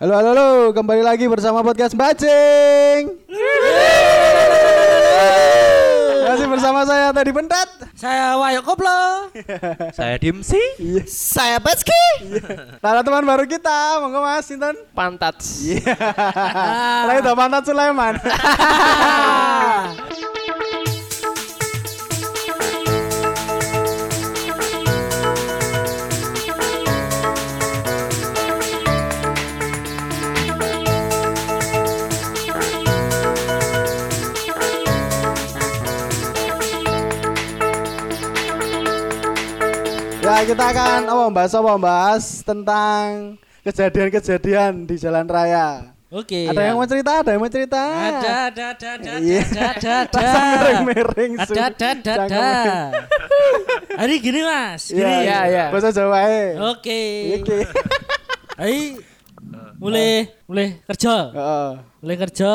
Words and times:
Halo 0.00 0.16
halo 0.16 0.28
halo, 0.32 0.48
kembali 0.72 1.04
lagi 1.04 1.28
bersama 1.28 1.60
podcast 1.60 1.92
Bacing. 1.92 3.20
Masih 6.24 6.48
bersama 6.48 6.88
saya 6.88 7.12
tadi 7.12 7.28
Pentat. 7.28 7.68
Saya 8.00 8.32
Wayo 8.40 8.64
Koplo. 8.64 9.28
Saya 10.00 10.16
Dimsi. 10.16 10.56
Iya. 10.80 11.04
Saya 11.04 11.60
Batski. 11.60 12.32
Nah, 12.80 13.04
teman 13.04 13.28
baru 13.28 13.44
kita, 13.44 14.00
monggo 14.00 14.24
Mas 14.24 14.48
Sinten. 14.48 14.72
Pantat. 14.96 15.36
Iya. 15.68 15.92
Lagi 17.04 17.20
udah 17.20 17.36
pantat 17.36 17.68
Sulaiman. 17.68 18.16
Ya 40.40 40.48
kita 40.48 40.72
akan 40.72 41.04
apa 41.04 41.24
bahas 41.28 41.52
apa 41.52 41.72
bahas 41.76 42.24
tentang 42.40 43.36
kejadian-kejadian 43.60 44.88
di 44.88 44.96
jalan 44.96 45.28
raya. 45.28 45.92
Oke. 46.08 46.48
Ada 46.48 46.72
yang 46.72 46.80
mau 46.80 46.88
cerita? 46.88 47.20
Ada 47.20 47.36
yang 47.36 47.44
mau 47.44 47.52
cerita? 47.52 47.76
Ada 47.76 48.08
ada 48.48 48.64
ada 48.72 48.88
ada 48.96 49.10
ada 49.20 49.64
ada 49.68 49.92
ada. 50.00 50.16
Rasa 50.16 50.40
miring-miring. 50.56 51.32
Ada 51.36 51.44
Su. 51.44 51.52
ada 51.60 51.88
ada 51.92 52.12
ada. 52.24 52.48
Hari 54.00 54.14
gini 54.16 54.40
Mas. 54.40 54.88
Iya, 54.88 55.04
Gini. 55.12 55.16
iya, 55.28 55.38
iya. 55.44 55.64
Bahasa 55.68 55.92
Jawa 55.92 56.24
ae. 56.24 56.56
Oke. 56.72 57.00
Iki. 57.44 57.58
Hari 58.56 58.80
mulai 59.76 60.24
mulai 60.48 60.80
kerja. 60.88 61.36
Heeh. 61.36 61.70
Mulai 62.00 62.16
kerja 62.16 62.52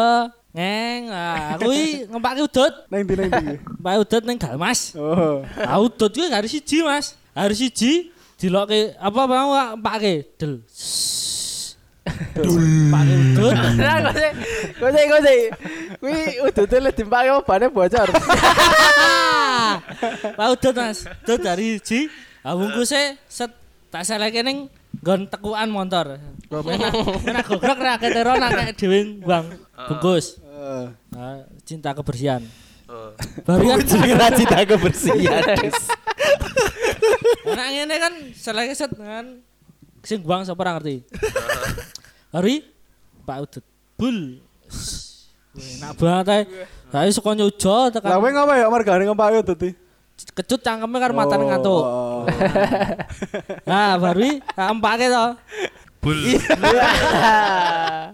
ngeng 0.58 1.02
ah, 1.13 1.53
aku 1.53 1.69
iki 1.69 2.09
ngempake 2.09 2.41
udut. 2.50 2.73
Nang 2.89 3.06
ndi 3.06 3.13
nang 3.13 3.30
ndi? 3.30 3.61
Ngempake 3.78 3.97
udut 4.09 4.23
ning 4.25 4.38
Galmas. 4.41 4.97
Oh. 4.97 5.45
Ah 5.53 5.78
udut 5.78 6.09
kuwi 6.09 6.33
harus 6.33 6.50
siji 6.50 6.81
Mas. 6.81 7.13
Harus 7.36 7.59
siji 7.59 8.16
dilokke 8.39 8.95
apa 8.95 9.22
mau 9.28 9.52
empake 9.75 10.39
del. 10.39 10.64
Dul. 12.31 12.64
Pake 12.94 13.11
udut. 13.11 13.55
Nah. 13.75 14.16
Kuwi 16.00 16.39
udute 16.47 16.78
le 16.80 16.95
dimpake 16.95 17.36
obane 17.36 17.67
bocor. 17.67 18.08
Pak 20.38 20.47
udut 20.53 20.75
mas, 20.80 21.03
udut 21.03 21.39
dari 21.44 21.75
ji, 21.83 22.08
bungkusnya 22.45 23.19
set 23.28 23.52
tak 23.91 24.08
seleke 24.08 24.39
ning 24.39 24.72
nggon 25.03 25.28
tekukan 25.28 25.67
motor. 25.67 26.16
Menak 27.25 27.52
gogrok 27.52 27.80
ra 27.83 28.00
ketero 28.00 28.31
kayak 28.38 28.80
dhewe 28.80 29.19
buang 29.19 29.52
bungkus. 29.91 30.39
Nah, 31.11 31.44
cinta 31.67 31.91
kebersihan. 31.91 32.47
Baru 33.44 33.75
kan 33.75 34.31
cita 34.38 34.63
kebersihan. 34.63 35.44
Anak 37.45 37.67
ngene 37.72 37.95
kan 37.98 38.14
seleke 38.34 38.73
set 38.73 38.92
kan 38.94 39.42
sing 40.06 40.22
buang 40.22 40.45
sapa 40.45 40.61
ora 40.61 40.78
ngerti. 40.78 41.02
Hari 42.30 42.62
Pak 43.25 43.38
udut 43.42 43.66
bul. 43.97 44.38
Enak 45.56 45.92
banget 45.97 46.28
ae. 46.30 46.42
Saya 46.92 47.09
suka 47.12 47.34
nyojo 47.34 47.67
Lah 47.67 47.92
tekan 47.92 48.22
kowe 48.22 48.30
ngapa 48.30 48.53
ya 48.56 48.67
margane 48.70 49.03
ngempake 49.03 49.38
udut 49.42 49.59
iki? 49.59 49.72
kecut 50.16 50.64
cangkeme 50.64 50.95
karo 50.95 51.12
matane 51.12 51.44
ngantuk. 51.44 51.84
Oh. 51.84 52.23
Nah, 53.69 54.00
baru 54.00 54.40
empake 54.56 55.06
to. 55.12 55.25
Bul. 56.00 56.17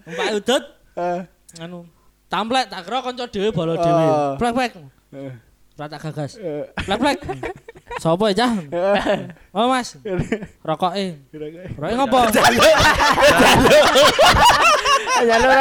Empake 0.07 0.31
udut 0.39 0.63
Eh. 0.91 1.23
anu 1.59 1.87
tamplek 2.27 2.67
tak 2.67 2.83
kira 2.83 2.99
kanca 2.99 3.25
dhewe 3.27 3.49
bolo 3.51 3.75
Oh. 3.75 3.79
dhewe. 3.79 4.05
Plek 4.39 4.75
Eh. 5.71 5.79
Tak 5.79 5.87
gagas. 6.03 6.35
Eh. 6.37 6.67
Plek 6.83 6.99
plek. 6.99 7.19
Sopo 8.03 8.27
ya, 8.27 8.35
Cah? 8.43 8.51
Eh. 8.59 9.31
Oh, 9.55 9.71
Mas. 9.71 9.95
Rokoke. 10.63 11.05
Kira-kira. 11.31 11.65
Rokoke 11.79 11.95
ngopo? 11.95 12.19
Ya 15.21 15.37
lu 15.37 15.53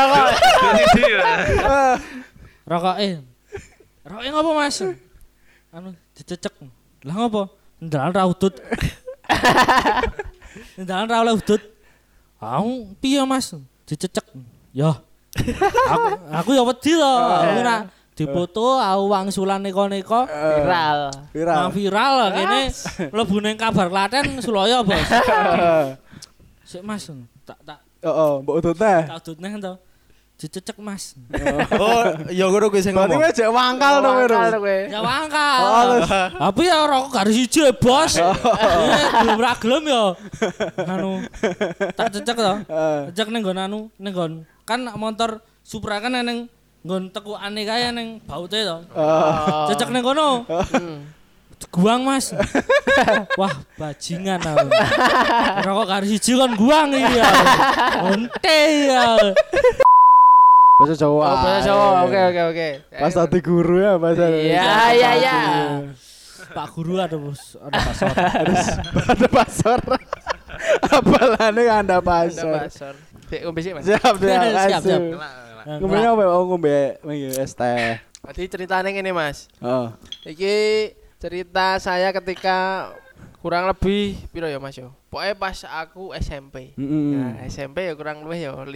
rokok. 2.64 2.96
Eh. 3.02 3.20
Rokoke 4.08 4.28
ngopo, 4.32 4.50
Mas? 4.56 4.78
Anu 5.70 5.94
dicecek. 6.16 6.54
Lah 7.06 7.14
ngopo? 7.14 7.42
Ndalan 7.80 8.12
ra 8.12 8.24
udut. 8.28 8.54
Ndalan 10.80 11.06
ra 11.08 11.22
oleh 11.24 11.34
udut. 11.38 11.62
Aku 12.40 12.96
piye, 13.00 13.22
Mas? 13.24 13.52
Dicecek. 13.86 14.26
Ya. 14.72 15.00
aku 15.86 16.06
aku 16.34 16.50
ya 16.58 16.62
wedi 16.66 16.92
to. 16.98 17.06
Aku 17.06 17.60
nak 17.62 17.80
dipoto 18.20 18.76
wangsulan 19.08 19.64
neko-neko. 19.64 20.28
Viral. 20.28 21.00
Viral. 21.32 21.56
Nah, 21.56 21.70
viral 21.72 22.12
lah 22.20 22.28
kene 22.36 22.60
mlebu 23.08 23.36
ning 23.40 23.56
kabar 23.56 23.88
Klaten 23.88 24.44
Sulaya, 24.44 24.84
Bos. 24.84 25.00
Sik 26.70 26.84
Mas, 26.84 27.08
tak 27.42 27.58
tak 27.64 27.80
Heeh, 28.00 28.32
mbok 28.40 28.64
udut 28.64 28.76
teh. 28.76 29.00
tak 29.08 29.18
udut 29.24 29.38
neh 29.40 29.52
to. 29.60 29.74
Dicecek 30.40 30.80
Mas. 30.80 31.12
Oh, 31.76 32.00
ya 32.32 32.48
ngono 32.48 32.72
kuwi 32.72 32.80
sing 32.80 32.96
Berarti 32.96 33.12
ngomong. 33.12 33.28
kowe 33.28 33.36
jek 33.36 33.50
wangkal 33.52 33.94
to 34.00 34.08
kowe. 34.56 34.76
Ya 34.88 35.00
wangkal. 35.04 35.60
Oh. 35.60 36.00
Tapi 36.32 36.62
ya 36.64 36.78
rokok 36.88 37.10
garis 37.12 37.36
siji 37.36 37.60
bos. 37.76 38.16
Iya, 38.16 38.32
Gelem 39.20 39.36
ra 39.36 39.52
gelem 39.60 39.84
ya. 39.84 40.04
Anu 40.88 41.20
tak 41.92 42.08
cecek 42.16 42.36
to. 42.40 42.54
Eh. 42.72 43.00
Cecek 43.12 43.28
ning 43.28 43.44
nggon 43.44 43.60
anu, 43.60 43.92
ning 44.00 44.12
nggon 44.16 44.32
kan 44.64 44.80
motor 44.96 45.44
Supra 45.60 46.00
kan 46.00 46.16
ning 46.24 46.48
nggon 46.80 47.12
tekukane 47.12 47.62
kae 47.68 47.92
ning 47.92 48.08
baute 48.24 48.60
to. 48.64 48.78
Oh. 48.96 49.68
Cecek 49.68 49.92
ning 49.92 50.04
kono. 50.04 50.48
Guang 51.68 52.08
mas 52.08 52.32
Wah 53.36 53.52
bajingan 53.76 54.40
aku 54.40 54.64
Rokok 55.60 55.86
garis 55.92 56.08
siji 56.16 56.32
kan 56.32 56.56
guang 56.56 56.88
iya 56.88 57.28
Onte 58.00 58.60
ya 58.88 59.12
Bahasa 60.80 60.96
Jawa. 60.96 61.20
Oh, 61.20 61.36
bahasa 61.44 61.60
Jawa. 61.68 62.08
Oke, 62.08 62.20
oke, 62.32 62.42
oke. 62.56 62.68
Pas 62.88 63.12
tadi 63.12 63.38
guru 63.44 63.84
ya 63.84 64.00
bahasa. 64.00 64.32
Iya, 64.32 64.96
iya, 64.96 65.10
iya. 65.20 65.38
Pak 66.56 66.72
guru 66.72 66.96
ada 66.96 67.20
bos 67.20 67.60
Ada 67.60 67.76
pasor 67.84 68.08
Ada 68.96 69.28
pasar. 69.28 69.78
Apalane 70.88 71.62
anda 71.68 71.76
Anda 71.84 71.96
pasar. 72.00 72.64
pasar. 72.64 72.94
Sik 73.28 73.40
ngombe 73.44 73.60
sik, 73.60 73.76
Mas. 73.76 73.84
Siap 73.84 74.14
dia 74.16 74.40
Siap, 74.40 74.80
siap. 74.80 75.02
Kasih. 75.64 75.78
Ngombe 75.80 75.96
apa? 76.00 76.22
Oh 76.32 76.44
ngombe 76.48 77.00
ngombe 77.04 77.36
es 77.36 77.52
teh. 77.52 78.00
Tadi 78.20 78.42
ceritanya 78.52 78.88
ngene, 78.92 79.12
Mas. 79.16 79.48
Oh. 79.64 79.92
Iki 80.28 80.56
cerita 81.20 81.80
saya 81.80 82.12
ketika 82.12 82.88
kurang 83.40 83.68
lebih 83.68 84.16
piro 84.32 84.48
ya 84.48 84.60
Mas 84.60 84.76
yo. 84.76 84.92
Pokoknya 85.08 85.34
pas 85.36 85.58
aku 85.64 86.12
SMP. 86.16 86.76
Mm-mm. 86.76 87.16
Nah, 87.16 87.32
SMP 87.48 87.88
ya 87.88 87.96
kurang 87.96 88.24
lebih 88.24 88.48
ya 88.48 88.52
5 88.52 88.70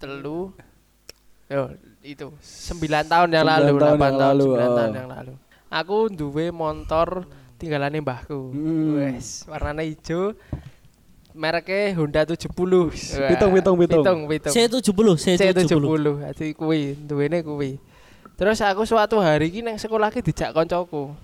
telu 0.00 0.52
yo 1.50 1.74
itu 2.06 2.30
9 2.30 3.10
tahun 3.10 3.28
yang 3.34 3.44
lalu, 3.44 3.74
8 3.76 3.82
Sembilan 3.82 3.90
tahun 3.90 3.98
tahun, 3.98 4.06
yang 4.06 4.16
lalu, 4.16 4.46
9 4.46 4.56
oh. 4.56 4.76
tahun 4.76 4.92
yang 4.94 5.08
lalu. 5.10 5.34
Aku 5.70 5.96
duwe 6.08 6.46
motor 6.54 7.08
tinggalane 7.60 7.98
mbahku. 8.00 8.54
Mm. 8.54 8.88
Wes, 8.96 9.44
warnanya 9.44 9.84
hijau. 9.84 10.32
Mereknya 11.40 11.96
Honda 11.96 12.20
70. 12.28 12.52
Wah, 12.52 12.92
Pitung, 13.32 13.50
pitung, 13.56 13.76
pitung. 13.80 14.04
Pitung, 14.04 14.20
pitung. 14.28 14.52
C70 14.52 15.08
C70 15.16 15.72
C70. 15.72 16.04
Dadi 16.20 16.46
kuwi, 16.52 16.92
duwene 17.00 17.40
kuwi. 17.40 17.80
Terus 18.36 18.60
aku 18.60 18.84
suatu 18.84 19.24
hari 19.24 19.48
iki 19.48 19.64
nang 19.64 19.80
sekolah 19.80 20.12
ki 20.12 20.20
dijak 20.20 20.52
koncoku. 20.52 21.16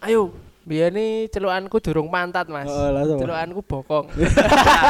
Ayo, 0.00 0.32
biyen 0.64 0.96
ni 0.96 1.28
celukanku 1.28 1.76
durung 1.84 2.08
pantat, 2.08 2.48
Mas. 2.48 2.72
Oh. 2.72 3.20
Celukanku 3.20 3.60
bokong. 3.60 4.08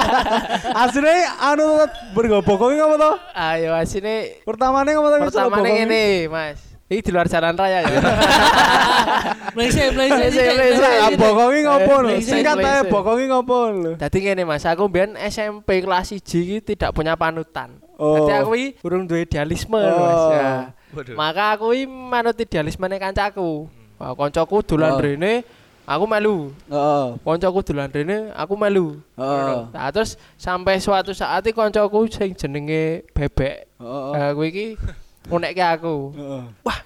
Asline 0.86 1.26
anu 1.42 1.90
bergobokong 2.14 2.78
apa 2.78 2.94
to? 2.94 3.12
Ayo 3.34 3.74
asine 3.74 4.38
Pertamane 4.46 4.94
apa 4.94 5.08
to? 5.10 5.16
pertamane 5.26 5.70
ngene, 5.82 6.30
Mas. 6.30 6.69
Iki 6.90 7.06
di 7.06 7.10
luar 7.14 7.30
jalan 7.30 7.54
raya 7.54 7.86
ya. 7.86 8.02
Mlese 9.54 9.94
mlese 9.94 10.26
Mlese, 10.26 10.42
mlese. 10.58 10.88
Ah, 10.98 11.10
bokongi 11.14 11.60
ngopo 11.62 11.94
lho? 12.02 12.10
Singkat 12.18 12.56
ae 12.58 12.82
bokongi 12.90 13.24
ngopo 13.30 13.56
lho? 13.70 13.90
Dadi 13.94 14.18
ngene, 14.18 14.42
Mas. 14.42 14.66
Aku 14.66 14.90
biyen 14.90 15.14
SMP 15.14 15.86
kelas 15.86 16.10
1 16.10 16.18
iki 16.18 16.58
tidak 16.74 16.90
punya 16.90 17.14
panutan. 17.14 17.78
Oh. 17.94 18.26
Dadi 18.26 18.32
aku 18.34 18.50
iki 18.58 18.68
urung 18.82 19.06
duwe 19.06 19.22
idealisme, 19.22 19.78
Oh. 19.78 20.02
Mas. 20.02 20.24
Ya. 20.34 20.50
Maka 21.14 21.54
aku 21.54 21.70
iki 21.78 21.86
manut 21.86 22.34
idealismene 22.34 22.98
kancaku. 22.98 23.70
Wah, 23.94 24.10
koncoku 24.18 24.58
dolan 24.66 24.98
Oh. 24.98 25.02
rene, 25.02 25.46
aku 25.86 26.04
melu. 26.10 26.50
Heeh. 26.66 27.06
koncoku 27.22 27.60
dolan 27.70 27.86
rene 27.90 28.30
aku 28.34 28.54
melu 28.54 28.98
Heeh. 29.18 29.58
nah 29.74 29.90
terus 29.90 30.14
sampai 30.38 30.78
suatu 30.78 31.10
saat 31.10 31.42
iki 31.42 31.54
koncoku 31.54 32.06
sing 32.06 32.30
jenenge 32.38 33.02
bebek 33.10 33.66
Heeh. 33.78 34.10
nah 34.14 34.30
kuwi 34.32 34.48
iki 34.50 34.66
ngunekke 35.28 35.64
aku 35.76 35.94
Heeh. 36.16 36.42
wah 36.64 36.78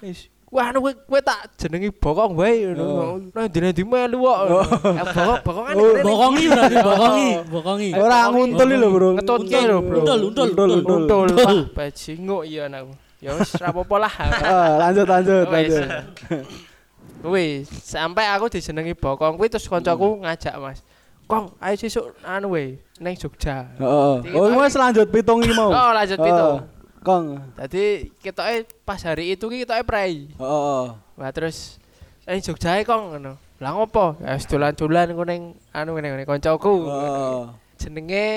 Wah, 0.55 0.71
anu 0.71 0.79
kowe 0.79 1.19
tak 1.19 1.51
jenengi 1.59 1.91
bokong 1.91 2.31
wae 2.39 2.63
ngono. 2.71 2.83
Oh. 2.87 3.19
Nang 3.35 3.51
dene 3.51 3.75
di 3.75 3.83
melu 3.83 4.23
kok. 4.23 4.39
Eh, 4.87 5.03
Bokong 5.03 5.39
bokongan 5.43 5.73
Oh, 5.75 5.91
Bokongi 5.99 6.43
ndi? 6.47 6.53
berarti 6.53 6.75
Oh. 6.79 6.85
bokongi, 6.85 7.29
bokongi. 7.51 7.89
Ora 7.99 8.17
nguntul 8.31 8.67
lho, 8.71 8.87
Bro. 8.87 9.09
Ngetutke 9.19 9.59
lho, 9.67 9.77
Bro. 9.83 9.97
Untul, 9.99 10.19
untul, 10.31 10.47
Untul, 10.79 11.23
untul. 11.27 11.59
Bajinguk 11.75 12.47
iya 12.47 12.71
anakku. 12.71 12.93
Ya 13.19 13.35
wis 13.35 13.51
ra 13.59 13.75
apa-apa 13.75 13.95
lah. 14.07 14.13
Ah, 14.47 14.69
lanjut 14.79 15.03
lanjut 15.03 15.43
Wis. 15.43 15.75
lanjut. 15.75 15.87
Wis, 17.35 17.65
sampai 17.83 18.23
aku 18.31 18.47
dijenengi 18.47 18.95
bokong 18.95 19.35
kuwi 19.35 19.51
terus 19.51 19.67
kancaku 19.67 20.23
ngajak 20.23 20.55
Mas. 20.55 20.79
Kong, 21.27 21.51
ayo 21.57 21.73
sesuk 21.75 22.15
anu 22.23 22.53
we 22.55 22.79
ning 23.01 23.17
Jogja. 23.19 23.65
Heeh. 23.75 24.15
Oh, 24.37 24.55
wis 24.61 24.77
lanjut 24.77 25.09
pitung 25.11 25.41
iki 25.43 25.51
mau. 25.51 25.73
Oh, 25.73 25.91
lanjut 25.91 26.15
Heeh. 26.15 26.31
Kong. 27.05 27.37
Jadi 27.53 28.09
ketoke 28.17 28.65
pas 28.81 28.97
hari 29.05 29.37
itu 29.37 29.45
ki 29.45 29.61
ketoke 29.63 29.85
prei. 29.85 30.33
Heeh. 30.33 30.85
Wah 30.97 31.29
terus 31.29 31.77
ning 32.25 32.41
Jogja 32.41 32.81
Kong 32.81 33.13
ngono. 33.13 33.37
Lah 33.61 33.71
ngopo? 33.77 34.17
Ya 34.19 34.35
dolan-dolan 34.41 35.13
ku 35.13 35.23
ning 35.23 35.53
anu 35.69 35.93
ngene 35.93 36.17
ngene 36.17 36.25
kancaku. 36.25 36.89
Heeh. 36.89 37.39
Jenenge 37.77 38.27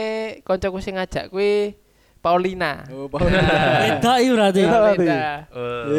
kancaku 0.44 0.84
sing 0.84 1.00
ngajak 1.00 1.32
kuwi 1.32 1.72
Paulina. 2.20 2.84
Oh, 2.92 3.08
Paulina. 3.08 3.40
Beda 3.88 4.12
iki 4.20 4.30
berarti. 4.36 4.62
Beda. 4.68 5.48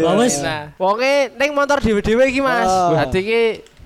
Lah 0.06 0.14
wis. 0.22 0.38
Wonge 0.78 1.34
ning 1.34 1.58
motor 1.58 1.82
dhewe-dhewe 1.82 2.30
iki 2.30 2.44
Mas. 2.44 2.70
Oh. 2.70 2.94
Dadi 2.94 3.20
ki 3.26 3.42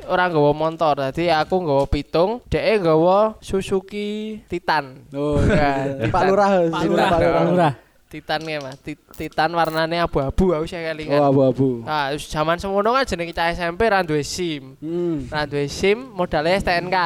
ora 0.10 0.28
nggawa 0.28 0.52
motor. 0.52 1.00
Dadi 1.00 1.30
aku 1.30 1.62
nggawa 1.64 1.86
pitung, 1.88 2.44
dhek 2.52 2.84
nggawa 2.84 3.40
Suzuki 3.40 4.42
Titan. 4.50 5.08
Oh, 5.14 5.40
iya. 5.46 6.10
Pak 6.10 6.22
Lurah. 6.28 6.50
Pak 6.68 6.84
Lurah, 6.90 7.08
Pak 7.08 7.46
Lurah. 7.48 7.74
Titan 8.14 8.46
ya 8.46 8.62
Mas. 8.62 8.78
Ti- 8.78 8.94
Titan 9.18 9.50
warnane 9.52 9.98
abu-abu 9.98 10.54
aku 10.54 10.70
sih 10.70 10.78
Oh, 10.78 10.86
kelingan. 10.86 11.18
abu-abu. 11.18 11.82
Nah, 11.82 12.14
terus 12.14 12.30
zaman 12.30 12.62
semono 12.62 12.94
kan 12.94 13.04
jenenge 13.04 13.34
cah 13.34 13.50
SMP 13.50 13.90
ra 13.90 14.06
duwe 14.06 14.22
SIM. 14.22 14.78
Hmm. 14.78 15.26
Ra 15.28 15.50
duwe 15.50 15.66
SIM 15.66 16.14
modalnya 16.14 16.54
STNK 16.56 16.98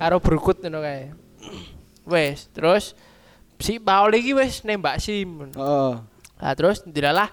karo 0.00 0.16
berukut 0.18 0.56
ngono 0.58 0.80
kae. 0.80 1.12
Wes, 2.02 2.48
terus 2.50 2.96
si 3.60 3.76
Paul 3.76 4.16
iki 4.16 4.32
wis 4.32 4.64
nembak 4.64 4.96
SIM. 4.98 5.52
Heeh. 5.52 5.92
Nah, 6.42 6.52
terus 6.56 6.80
dilalah 6.82 7.28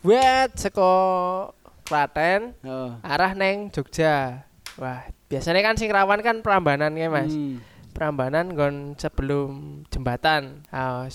wet 0.00 0.54
saka 0.54 0.88
Klaten 1.82 2.54
Heeh. 2.62 2.90
arah 3.02 3.34
neng 3.34 3.68
Jogja. 3.68 4.46
Wah, 4.74 5.04
biasanya 5.26 5.60
kan 5.60 5.76
sing 5.76 5.90
rawan 5.90 6.18
kan 6.18 6.40
Prambanan 6.40 6.94
ya, 6.94 7.10
Mas. 7.10 7.28
Hmm. 7.28 7.60
Prambanan 7.92 8.50
gon 8.54 8.96
sebelum 8.96 9.50
jembatan. 9.86 10.66
Ah, 10.66 11.06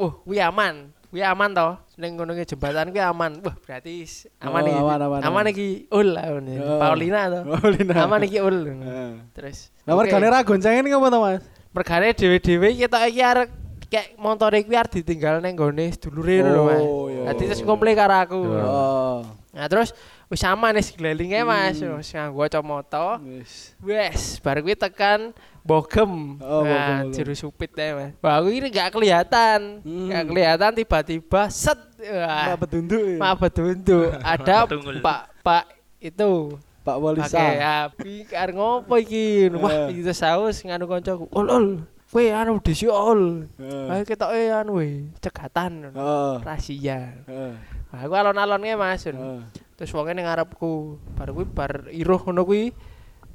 Wah, 0.00 0.12
kuwi 0.24 0.40
aman. 0.40 0.74
Kuwi 1.12 1.20
aman 1.20 1.50
toh. 1.52 1.76
Ning 2.00 2.16
ngono 2.16 2.32
jembatan 2.32 2.88
kuwi 2.88 3.02
aman. 3.04 3.32
Wah, 3.44 3.52
berarti 3.60 4.08
aman 4.40 4.62
Oh, 4.62 4.68
iki. 4.68 4.80
aman, 4.80 4.98
aman, 5.04 5.20
aman. 5.20 5.44
iki 5.52 5.68
ul 5.92 6.08
ini. 6.16 6.54
Oh. 6.56 6.80
Paulina 6.80 7.20
toh. 7.28 7.42
Paulina. 7.52 7.94
Aman 8.00 8.20
iki 8.24 8.38
ul. 8.40 8.56
Heeh. 8.64 9.10
Terus 9.36 9.68
Nomor 9.84 10.08
oke. 10.08 10.12
gane 10.16 10.26
ra 10.32 10.40
goncengin 10.40 10.88
ngopo 10.88 11.12
to, 11.12 11.18
Mas? 11.20 11.42
Mergane 11.70 12.16
dhewe-dhewe 12.16 12.68
kita 12.74 12.98
iki 13.06 13.20
arek 13.20 13.48
kayak 13.90 14.08
motor 14.16 14.54
iki 14.56 14.72
arep 14.72 14.90
ditinggal 14.90 15.42
neng 15.44 15.52
gone 15.54 15.92
sedulure 15.92 16.40
lho, 16.40 16.62
Mas. 16.64 16.80
Iya. 16.80 17.22
Dadi 17.34 17.42
terus 17.52 17.60
komple 17.60 17.92
karo 17.92 18.14
aku. 18.16 18.40
Oh. 18.56 19.20
Nah, 19.50 19.66
terus 19.66 19.90
wis 20.30 20.40
aman 20.46 20.78
wis 20.78 20.94
glelinge 20.94 21.42
Mas. 21.44 21.82
Wis 21.82 22.08
nganggo 22.14 22.40
kacamata. 22.40 23.18
Wis. 23.20 23.74
Wes, 23.82 24.38
baru 24.40 24.62
gue 24.64 24.78
tekan 24.78 25.34
Bogem. 25.60 26.40
Oh, 26.40 26.64
nah, 26.64 27.04
Bogem, 27.04 27.12
juru 27.12 27.34
supit 27.34 27.70
deh, 27.70 27.90
Mas. 27.92 28.10
Wah, 28.18 28.40
aku 28.40 28.48
ini 28.48 28.68
gak 28.68 28.90
kelihatan. 28.90 29.84
Hmm. 29.84 30.08
Gak 30.08 30.24
kelihatan 30.26 30.70
tiba-tiba 30.74 31.42
set. 31.48 31.78
Wah, 32.00 32.56
Pak 32.56 32.64
Bedunduk. 32.64 33.02
ya? 33.04 33.16
maaf 33.20 33.38
betunduk. 33.38 34.08
Ada. 34.32 34.64
Pak 35.04 35.20
Pak 35.40 35.64
itu 36.00 36.56
Pak 36.80 36.96
Walisa. 36.96 37.36
pakai 37.36 37.60
api 37.60 38.14
kar 38.24 38.48
ngopo 38.50 38.96
iki. 38.96 39.52
Wah, 39.52 39.92
Eh. 39.92 40.00
itu 40.00 40.12
saus 40.12 40.64
nganu 40.64 40.88
kancaku. 40.88 41.28
Ol 41.28 41.46
ol. 41.46 41.66
Kowe 42.10 42.24
anu 42.26 42.58
disi 42.58 42.88
ol. 42.88 43.46
Heeh. 43.60 43.86
Ayo 43.86 44.02
ketoke 44.02 44.42
anu 44.50 44.80
we, 44.80 45.12
cegatan. 45.20 45.92
Heeh. 45.92 46.34
Rahasia. 46.40 47.20
Heeh. 47.28 47.52
Wah, 47.92 48.00
aku 48.00 48.14
alon-alonnya 48.16 48.74
Mas. 48.74 49.04
Heeh. 49.04 49.44
terus 49.76 49.96
wonge 49.96 50.12
ning 50.12 50.28
ngarepku 50.28 51.00
bar 51.16 51.32
kuwi 51.32 51.46
bar 51.48 51.88
iruh 51.88 52.20
ngono 52.20 52.44
kuwi 52.44 52.68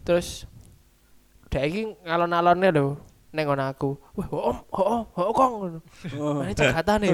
terus 0.05 0.45
dek 1.55 1.63
iki 1.65 1.81
ngalon-alonnya 2.03 2.69
lho 2.75 2.99
ning 3.31 3.47
ngono 3.47 3.63
aku 3.65 3.95
wah 4.15 4.27
om 4.31 4.57
oh 4.71 4.99
oh 5.15 5.29
kong 5.31 5.51
ngono 5.55 5.79
Oh. 6.15 6.39
Ini 6.39 6.51
cegatane 6.51 7.07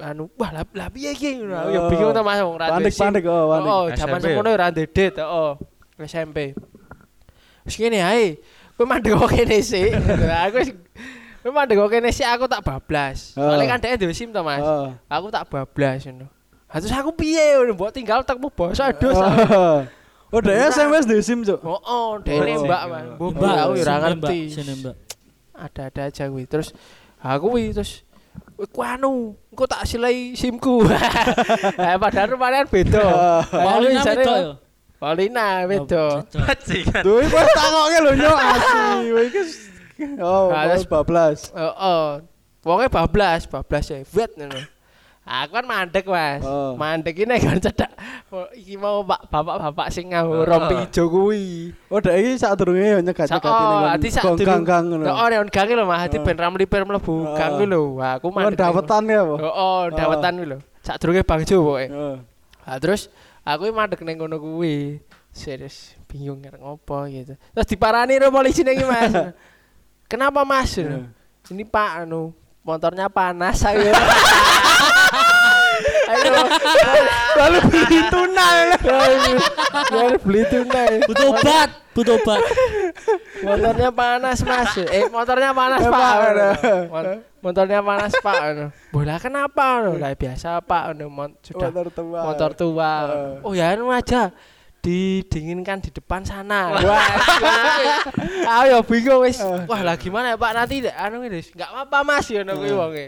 anu 0.00 0.28
wah 0.36 0.50
lah 0.52 0.64
lah 0.72 0.88
piye 0.88 1.12
iki 1.12 1.36
ngono 1.36 1.56
aku 1.56 1.68
ya 1.68 1.80
Oh. 1.80 1.88
bingung 1.88 2.12
to 2.12 2.20
Mas 2.20 2.40
wong 2.40 2.56
ra 2.56 2.72
Panik 2.72 2.92
panik 2.92 3.24
oh 3.24 3.44
panik. 3.48 3.68
oh 3.68 3.84
jaman 3.92 4.18
semono 4.20 4.48
ya 4.48 4.56
ora 4.56 4.66
ndedet 4.68 5.14
oh 5.20 5.56
SMP 6.00 6.56
wis 7.64 7.76
ngene 7.76 8.00
ae 8.00 8.40
kowe 8.74 8.84
mandek 8.84 9.12
kok 9.14 9.30
kene 9.30 9.60
sik 9.60 9.92
aku 10.44 10.56
wis 10.60 10.70
kowe 11.40 11.52
mandek 11.52 11.76
kok 11.76 11.90
kene 11.90 12.08
sik 12.10 12.28
aku 12.28 12.44
tak 12.44 12.60
bablas 12.60 13.32
Oh. 13.32 13.48
soalnya 13.48 13.68
kan 13.68 13.80
dhek 13.80 14.00
duwe 14.00 14.12
SIM 14.12 14.32
to 14.32 14.40
Mas 14.40 14.60
Oh. 14.60 14.92
aku 15.08 15.28
tak 15.28 15.44
bablas 15.48 16.04
ngono. 16.04 16.28
Terus 16.68 16.88
aku 16.90 17.12
piye 17.12 17.56
ngono 17.56 17.72
mbok 17.72 17.92
tinggal 17.92 18.20
tekmu 18.20 18.48
basa 18.48 18.92
dos. 18.96 19.16
Oh. 20.32 20.36
Oh, 20.36 20.40
dia 20.40 20.72
SMS 20.72 21.04
di 21.04 21.20
SIM, 21.20 21.44
Cuk. 21.44 21.60
Oh, 21.60 21.76
oh, 21.76 21.80
Oh. 21.84 22.12
dhek 22.24 22.40
nembak 22.40 22.82
Mas. 22.88 23.04
Mbak, 23.20 23.52
aku 23.60 23.72
ora 23.76 23.94
ngerti. 24.00 24.38
Ada-ada 25.52 26.02
aja 26.08 26.24
kuwi. 26.26 26.44
Terus 26.48 26.72
aku 27.20 27.52
kuwi 27.52 27.70
terus 27.70 28.00
Ku 28.62 28.78
anu, 28.80 29.34
engko 29.52 29.66
tak 29.68 29.84
silai 29.84 30.32
SIMku. 30.32 30.86
Eh 31.82 31.96
padahal 32.00 32.32
kan 32.32 32.64
beda. 32.70 33.04
Paulina 33.66 34.00
Jane- 34.00 34.22
wedok 34.22 34.36
ya. 34.38 34.52
Paulina 34.96 35.46
beda. 35.66 36.04
Iki 36.24 37.18
wis 37.28 37.48
takoke 37.52 37.98
lho 38.06 38.12
nyok 38.16 38.38
asli. 38.48 39.08
Iki 39.28 39.42
Oh, 40.22 40.48
Ah, 40.48 40.72
wis 40.72 40.86
bablas. 40.88 41.50
Heeh. 41.52 42.08
Wonge 42.62 42.86
bablas, 42.88 43.44
bablas 43.50 43.84
ya. 43.90 44.00
Wet 44.14 44.30
ngono. 44.38 44.56
Aku 45.22 45.54
kan 45.54 45.62
mandek, 45.62 46.02
Mas. 46.02 46.42
Oh. 46.42 46.74
Mandek 46.74 47.14
ini 47.14 47.38
kan 47.38 47.54
cedak. 47.54 47.94
Oh, 48.26 48.42
Iki 48.50 48.74
mau 48.74 49.06
Pak 49.06 49.30
bapak-bapak 49.30 49.86
sing 49.94 50.10
nganggo 50.10 50.42
Oh. 50.42 50.42
rompi 50.42 50.74
ijo 50.82 51.06
kuwi. 51.06 51.70
Oh, 51.86 52.02
dek 52.02 52.18
iki 52.18 52.42
sadurunge 52.42 52.82
yo 52.82 52.98
nyegat-nyegat 52.98 53.46
Oh, 53.46 53.86
ati 53.86 54.10
sak 54.10 54.26
gang-gang 54.34 54.90
ngono. 54.90 55.06
Oh, 55.06 55.26
neon 55.30 55.46
gang 55.46 55.70
lho, 55.70 55.86
Mas. 55.86 56.10
Ati 56.10 56.18
Oh. 56.18 56.26
ben 56.26 56.34
ramli 56.34 56.66
per 56.66 56.82
mlebu 56.82 57.14
Oh. 57.22 57.38
gang 57.38 57.54
kuwi 57.54 57.70
lho. 57.70 58.02
Wah, 58.02 58.18
aku 58.18 58.34
mandek. 58.34 58.58
dawetan 58.58 59.02
ya? 59.06 59.22
Oh, 59.22 59.38
oh, 59.38 59.82
dawetan 59.94 60.42
kuwi 60.42 60.48
lho. 60.50 60.58
Sadurunge 60.82 61.22
Bang 61.22 61.46
Jo 61.46 61.62
pokoke. 61.62 61.86
Heeh. 61.86 62.16
Nah, 62.66 62.76
terus 62.82 63.06
aku 63.46 63.70
mandek 63.70 64.02
ning 64.02 64.18
kono 64.18 64.42
kuwi. 64.42 64.98
Serius 65.30 65.94
bingung 66.10 66.42
ngerti 66.42 66.58
ngopo 66.58 67.06
gitu. 67.06 67.38
Terus 67.54 67.66
diparani 67.70 68.18
karo 68.18 68.34
polisi 68.34 68.66
iki, 68.66 68.82
Mas. 68.82 69.14
Kenapa, 70.10 70.42
Mas? 70.42 70.74
Heeh. 70.76 71.06
Ini 71.46 71.62
Pak 71.62 72.04
anu 72.04 72.34
motornya 72.66 73.06
panas 73.06 73.62
saya. 73.62 73.94
Lalu 77.38 77.58
beli 77.70 78.00
tunai. 78.12 78.60
Lalu 79.92 80.16
beli 80.22 80.42
tunai. 80.50 80.92
Butuh 81.06 81.26
obat, 81.32 81.68
butuh 81.96 82.16
obat. 82.20 82.42
Motornya 83.42 83.90
panas 83.90 84.38
mas. 84.46 84.72
Eh 84.78 85.08
motornya 85.10 85.50
panas 85.50 85.82
pak. 85.82 86.14
Motornya 87.42 87.80
panas 87.82 88.12
pak. 88.22 88.36
Anu. 88.38 88.66
Bola 88.94 89.16
kenapa? 89.18 89.82
Anu? 89.82 89.98
Lah 89.98 90.14
biasa 90.14 90.62
pak. 90.62 90.94
Anu, 90.94 91.10
sudah 91.42 91.70
Motor 91.70 91.86
tua. 91.90 92.20
motor 92.22 92.50
tua. 92.54 92.92
Oh 93.42 93.52
ya 93.56 93.74
anu 93.74 93.90
aja. 93.90 94.30
Didinginkan 94.82 95.78
di 95.78 95.94
depan 95.94 96.26
sana. 96.26 96.74
Wah. 96.74 97.06
Ayo 98.66 98.82
bingung 98.82 99.22
wis. 99.22 99.38
Wah 99.70 99.78
lah 99.78 99.94
gimana 99.94 100.34
ya 100.34 100.36
Pak 100.38 100.52
nanti 100.58 100.82
anu 100.90 101.22
ini 101.22 101.38
enggak 101.38 101.70
apa-apa 101.70 102.02
Mas 102.02 102.26
ya 102.26 102.42
ngono 102.42 102.58
kuwi 102.58 102.74
wonge. 102.74 103.06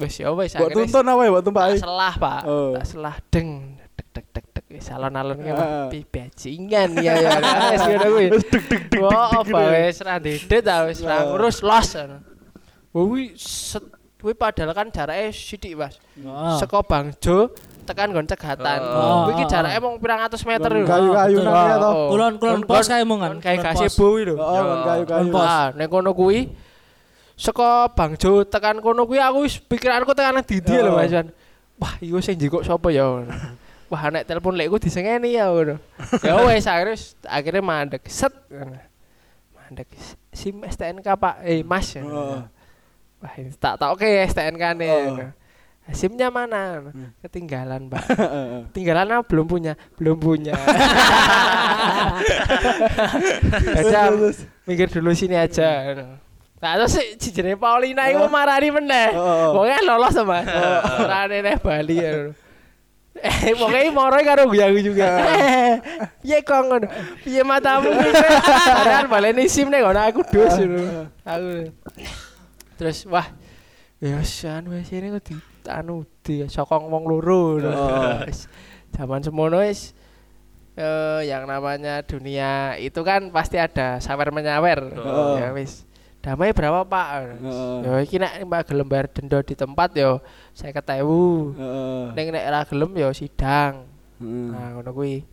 Wis 0.00 0.14
ya 0.18 0.32
wis 0.32 0.52
Mbok 0.56 0.66
akhirnya 0.66 0.76
tuntun 0.88 1.04
apa 1.06 1.20
ya, 1.22 1.30
mbok 1.30 1.42
tumpaki? 1.44 1.72
tak 1.76 1.82
selah 1.84 2.14
Pak. 2.16 2.40
Oh. 2.48 2.70
Tak 2.74 2.84
selah 2.88 3.14
deng 3.28 3.48
dek 3.92 4.06
dek 4.12 4.26
dek 4.32 4.46
dek 4.56 4.66
wis 4.72 4.86
alon-alon 4.88 5.36
ki 5.38 5.50
Ah. 5.52 5.56
Pak. 5.56 5.68
Pi 5.92 5.98
bajingan 6.04 6.90
ya 6.98 7.12
ya. 7.14 7.30
Wis 7.72 7.82
ngono 7.86 8.06
kuwi. 8.10 8.26
Wis 8.32 8.44
deg 8.48 8.64
deg 8.68 8.82
Wah, 8.98 9.30
deg 9.30 9.52
apa 9.52 9.58
wis 9.70 9.98
ra 10.00 10.14
ndedet 10.18 10.62
ta 10.64 10.76
wis 10.88 10.98
ra 11.00 11.14
Ah. 11.14 11.20
ngurus 11.28 11.58
los. 11.60 11.88
kuwi 12.92 13.32
set 13.36 13.84
kuwi 14.20 14.32
padahal 14.34 14.70
kan 14.72 14.88
jaraknya 14.88 15.28
sithik 15.30 15.74
Mas. 15.76 15.96
Heeh. 16.14 16.56
Seko 16.56 16.80
Bangjo 16.84 17.52
tekan 17.82 18.14
nggon 18.14 18.26
cegatan. 18.26 18.80
Oh. 18.80 19.26
Kuwi 19.28 19.32
iki 19.38 19.44
jarake 19.50 19.78
mung 19.78 19.98
pirang 19.98 20.20
atus 20.22 20.42
meter 20.46 20.70
lho. 20.70 20.86
Kayu-kayu 20.86 21.38
nang 21.42 21.54
ya 21.68 21.76
to. 21.76 21.90
Oh. 21.90 22.08
Kulon 22.10 22.32
kulon 22.38 22.60
Kon- 22.62 22.68
pos 22.68 22.86
kae 22.86 23.04
mongan. 23.04 23.36
Kon 23.36 23.40
kayak 23.42 23.60
gazebo 23.66 24.04
kuwi 24.14 24.22
lho. 24.30 24.34
Oh, 24.38 24.56
nggon 24.56 24.80
kayu-kayu. 24.88 25.30
Pos. 25.30 25.46
Ah, 25.46 25.66
nek 25.74 25.88
kono 25.90 26.10
kuwi 26.12 26.48
saka 27.42 27.90
Bangjo 27.90 28.46
tekan 28.46 28.78
kono 28.78 29.02
kuwi 29.02 29.18
aku 29.18 29.42
wis 29.42 29.58
pikiranku 29.58 30.14
tekan 30.14 30.38
nang 30.38 30.46
Didi 30.46 30.78
lho 30.78 30.94
Oh. 30.94 31.02
Mas. 31.02 31.10
Jan. 31.10 31.26
Wah, 31.82 31.98
iku 31.98 32.22
sing 32.22 32.38
njikuk 32.38 32.62
sapa 32.62 32.94
ya? 32.94 33.26
Wah, 33.90 34.02
nek 34.14 34.22
telepon 34.22 34.54
lekku 34.54 34.78
disengeni 34.78 35.34
ya 35.34 35.50
ngono. 35.50 35.82
Ya 36.22 36.38
wis 36.46 36.70
akhirnya 36.70 36.94
akhirnya 37.26 37.62
mandek 37.66 38.06
set. 38.06 38.30
Mandek 39.58 39.90
SIM 40.30 40.62
STNK 40.62 41.08
Pak. 41.18 41.42
Eh, 41.42 41.66
Mas. 41.66 41.98
Oh. 41.98 42.46
Wah, 43.18 43.32
ini 43.34 43.50
tak 43.58 43.82
tak 43.82 43.90
oke 43.90 44.06
STNK 44.06 44.62
ne. 44.78 44.86
Oh. 44.86 45.18
SIM-nya 45.90 46.30
mana? 46.30 46.94
Hmm. 46.94 47.10
Ketinggalan, 47.26 47.90
Pak. 47.90 48.06
Heeh. 48.22 48.70
Tinggalan 48.70 49.18
apa? 49.18 49.26
Belum 49.26 49.50
punya. 49.50 49.74
Belum 49.98 50.14
punya. 50.14 50.54
Aja 53.82 54.14
mikir 54.62 54.86
dulu 54.94 55.10
sini 55.10 55.34
aja. 55.34 55.82
Nah, 56.62 56.78
terus 56.78 56.94
si 57.18 57.34
jenenge 57.34 57.58
Paulina 57.58 58.06
iku 58.06 58.30
marani 58.30 58.70
meneh. 58.70 59.10
Oh. 59.18 59.58
Wonge 59.58 59.82
lolos 59.82 60.14
sama. 60.14 60.46
Marane 60.46 61.42
neh 61.42 61.56
Bali 61.58 61.98
ya. 61.98 62.12
Eh, 63.22 63.52
pokoknya 63.54 63.92
moro 63.92 64.16
karo 64.24 64.48
guyaku 64.48 64.82
juga. 64.82 65.20
Piye 66.24 66.40
kok 66.42 66.64
ngono? 66.64 66.88
Piye 67.20 67.44
matamu 67.44 67.92
iki? 67.92 68.08
Padahal 68.66 69.06
baleni 69.06 69.46
SIM 69.52 69.68
nek 69.68 69.84
ngono 69.84 70.00
aku 70.00 70.24
dus 70.26 70.56
ngono. 70.56 71.06
Aku. 71.20 71.70
Terus 72.80 73.04
wah, 73.06 73.28
ya 74.00 74.16
san 74.24 74.64
wis 74.72 74.90
ini 74.90 75.12
kok 75.12 75.28
di 75.28 75.36
anu 75.68 76.08
di 76.24 76.48
sokong 76.48 76.88
wong 76.88 77.04
loro. 77.04 77.60
Oh. 77.62 78.24
Wis, 78.26 78.48
Zaman 78.96 79.20
semono 79.20 79.60
wis 79.60 79.92
eh 80.72 81.28
yang 81.28 81.44
namanya 81.44 82.00
dunia 82.00 82.80
itu 82.80 83.04
kan 83.04 83.28
pasti 83.28 83.60
ada 83.60 84.00
sawer 84.00 84.32
menyawer. 84.32 84.88
Oh. 84.98 85.36
Ya 85.36 85.52
wis. 85.52 85.84
Damai 86.22 86.54
berapa, 86.54 86.86
Pak? 86.86 87.08
Heeh. 87.42 87.76
Ya 87.82 87.92
iki 87.98 88.16
nek 88.22 88.46
Mbak 88.46 88.70
gelem 88.70 88.86
bayar 88.86 89.06
denda 89.10 89.42
di 89.42 89.58
tempat 89.58 89.90
yo 89.98 90.22
50.000. 90.54 91.02
Heeh. 91.58 92.02
Ning 92.14 92.26
nek 92.30 92.44
ora 92.46 92.60
gelem 92.62 92.90
yo 92.94 93.08
sidang. 93.10 93.82
Heeh. 94.22 94.46
Nah, 94.54 94.78
ngono 94.78 94.90
kuwi. 94.94 95.26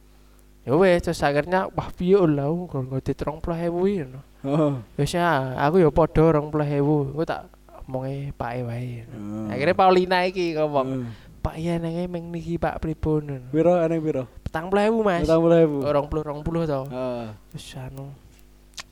Ya 0.65 0.73
wis 0.73 1.05
terus 1.05 1.21
akhirnya 1.21 1.69
wah 1.71 1.89
piye 1.93 2.17
lah 2.17 2.49
kok 2.49 2.81
ngoti 2.89 3.13
30.000 3.13 3.69
iki 3.69 4.01
ngono. 4.01 4.19
Oh. 4.49 4.73
Wis 4.97 5.13
ya 5.13 5.53
aku 5.61 5.77
yo 5.77 5.93
padha 5.93 6.33
20.000. 6.41 7.13
Engko 7.13 7.21
tak 7.21 7.53
omonge 7.85 8.33
Pak 8.33 8.51
e 8.57 8.61
wae. 8.65 9.05
Heeh. 9.05 9.45
Akhirnya 9.53 9.75
Paulina 9.77 10.17
iki 10.25 10.57
ngomong, 10.57 10.89
Heeh. 10.89 11.05
Pak 11.39 11.55
iya 11.55 11.77
nenge 11.77 12.09
meng 12.09 12.33
niki 12.33 12.57
Pak 12.57 12.81
pripun? 12.81 13.45
Piro 13.53 13.77
aneh 13.77 14.01
piro? 14.01 14.25
40.000 14.49 15.05
Mas. 15.05 15.29
40.000. 15.29 15.85
Orang 15.85 16.05
puluh 16.09 16.21
orang 16.25 16.41
puluh 16.41 16.65
to. 16.65 16.81
Heeh. 16.89 17.29
Wis 17.53 17.77
anu. 17.77 18.09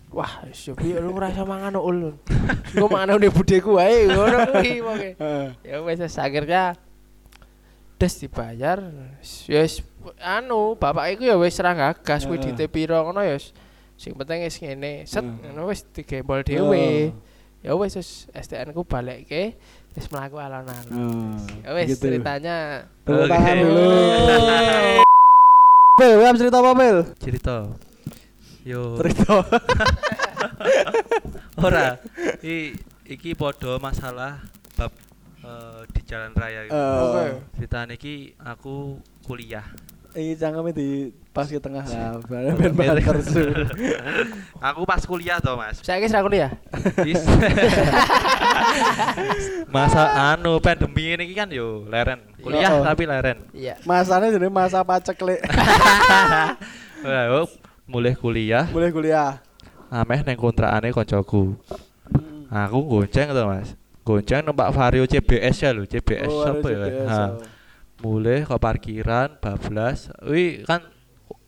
Wah, 0.08 0.40
wis 0.48 0.64
yo 0.64 0.74
piye 0.74 1.04
lu 1.04 1.12
ngrasa 1.12 1.44
mangan 1.44 1.76
ul. 1.76 2.16
Gua 2.72 2.88
mangan 2.88 3.20
udah 3.20 3.32
budeku 3.32 3.76
wae 3.76 4.08
ngono 4.08 4.38
kuwi 4.56 4.80
pokoke. 4.80 5.10
Heeh. 5.20 5.48
Ya 5.68 5.76
wis 5.84 6.00
terus 6.00 6.16
akhirnya 6.16 6.80
des 8.00 8.14
dibayar. 8.16 8.80
Ya 9.52 9.60
wis 9.68 9.84
anu, 10.24 10.80
bapak 10.80 11.12
iku 11.12 11.28
ya 11.28 11.36
wis 11.36 11.60
ra 11.60 11.76
gagas 11.76 12.24
kuwi 12.24 12.40
dite 12.40 12.72
piro 12.72 13.04
ngono 13.04 13.20
ya 13.20 13.36
wis. 13.36 13.52
Sing 14.00 14.16
penting 14.16 14.48
wis 14.48 14.56
ngene, 14.64 15.04
set 15.04 15.28
ngono 15.28 15.68
wis 15.68 15.84
digembol 15.92 16.40
dhewe. 16.40 17.12
Ya 17.60 17.76
wis 17.76 18.00
wis 18.00 18.32
STN 18.32 18.72
ku 18.72 18.88
balikke 18.88 19.60
wis 19.92 20.08
mlaku 20.08 20.40
alon-alon. 20.40 21.36
Ya 21.68 21.76
wis 21.76 22.00
ceritanya 22.00 22.88
Tepuk 23.04 23.28
tangan 23.28 23.56
dulu. 23.60 23.86
Bel, 25.98 26.22
cerita 26.38 26.62
apa, 26.62 26.78
Bel? 26.78 26.98
cerita 27.18 27.74
yo 28.68 29.00
Cerita. 29.00 29.40
ora 31.58 31.98
i 32.44 32.76
iki 33.08 33.34
podo 33.34 33.78
masalah 33.78 34.42
bab 34.76 34.92
eh, 35.42 35.82
di 35.90 36.02
jalan 36.04 36.32
raya 36.32 36.64
gitu. 36.64 36.76
Oke. 36.76 37.18
Eh, 37.18 37.32
ceritanya 37.56 37.94
iki 37.94 38.34
aku 38.38 39.00
kuliah 39.24 39.66
Ini 40.18 40.34
cangkemnya 40.34 40.74
di 40.74 41.14
pas 41.30 41.46
ke 41.46 41.62
tengah 41.62 41.86
lah, 41.86 42.18
ben 42.26 42.50
ben 42.58 42.74
bahan 42.74 42.98
tersu. 42.98 43.54
aku 44.58 44.82
pas 44.82 44.98
kuliah 45.06 45.38
toh 45.38 45.54
mas 45.54 45.78
saya 45.80 46.02
wis 46.02 46.10
ra 46.10 46.24
kuliah. 46.26 46.50
Masa 49.70 50.34
anu 50.34 50.58
pandemi 50.58 51.14
ini 51.14 51.32
kan 51.32 51.50
yo 51.50 51.86
leren 51.86 52.22
kuliah 52.42 52.70
Oh. 52.72 52.82
tapi 52.82 53.06
leren 53.06 53.46
Iya. 53.54 53.78
Masanya 53.86 54.30
jadi 54.30 54.50
masa 54.50 54.82
pacek 54.82 55.18
lek. 55.22 55.42
Lah, 57.06 57.24
yo, 57.30 57.46
mulai 57.88 58.14
kuliah 58.14 58.68
Boleh 58.68 58.92
kuliah. 58.92 59.40
ameh 59.88 60.20
neng 60.22 60.36
kontrakane 60.36 60.92
koncoku 60.92 61.56
aku 62.48 62.78
gonceng 62.84 63.32
tuh 63.32 63.46
mas 63.46 63.72
gonceng 64.04 64.44
numpak 64.44 64.72
Vario 64.72 65.04
CBS 65.04 65.56
ya 65.62 65.72
lho 65.72 65.84
CBS 65.84 66.28
Oh, 66.28 66.44
apa 66.46 66.68
ya 66.68 66.78
Ha. 67.08 67.20
oh. 67.20 67.32
mulai 67.98 68.44
ke 68.44 68.56
parkiran 68.56 69.36
bablas 69.38 70.12
wi 70.22 70.62
kan 70.62 70.84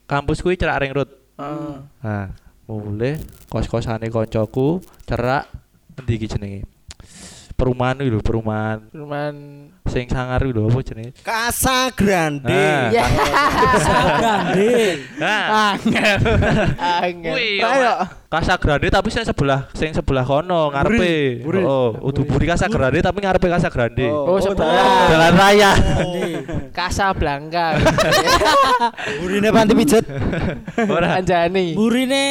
kampus 0.06 0.40
kuwi 0.40 0.56
cerak 0.56 0.80
ring 0.82 0.92
road 0.92 1.12
Heeh. 1.36 1.76
nah 2.00 2.32
mulai 2.66 3.20
kos-kosane 3.48 4.08
koncoku 4.08 4.80
cerak 5.04 5.48
iki 6.02 6.26
jenenge 6.26 6.64
perumahan 7.54 8.00
lho 8.00 8.20
perumahan 8.20 8.88
Cuman 8.90 9.34
sing 9.90 10.06
sangar 10.08 10.42
lho 10.42 10.70
apa 10.70 10.80
jenenge 10.82 11.12
Casa 11.20 11.90
Grande. 11.92 12.54
Ah. 12.54 12.90
ya 12.96 13.06
Grande. 14.16 14.74
nah 15.18 15.74
angel. 17.02 17.34
kuwi 17.34 17.50
Ayo. 17.60 17.74
yo, 17.82 17.94
Casa 18.30 18.56
Grande 18.56 18.88
tapi 18.88 19.10
sing 19.10 19.26
sebelah 19.26 19.66
sing 19.74 19.90
sebelah 19.90 20.22
kono 20.22 20.70
ngarepe 20.70 21.42
Buri. 21.42 21.66
oh 21.66 21.98
udah 22.00 22.24
buri 22.24 22.46
Casa 22.46 22.70
Grande 22.70 23.02
tapi 23.02 23.20
ngarepe 23.20 23.50
Casa 23.50 23.68
Grande 23.68 24.06
Oh, 24.06 24.38
sebelah. 24.38 24.70
dah. 24.70 25.08
jalan 25.10 25.34
raya 25.34 25.72
Casablanca. 26.70 27.76
Burine 29.20 29.50
panti 29.56 29.74
pijet. 29.76 30.06
ora 30.94 31.20
Anjani. 31.20 31.74
Burine 31.76 32.24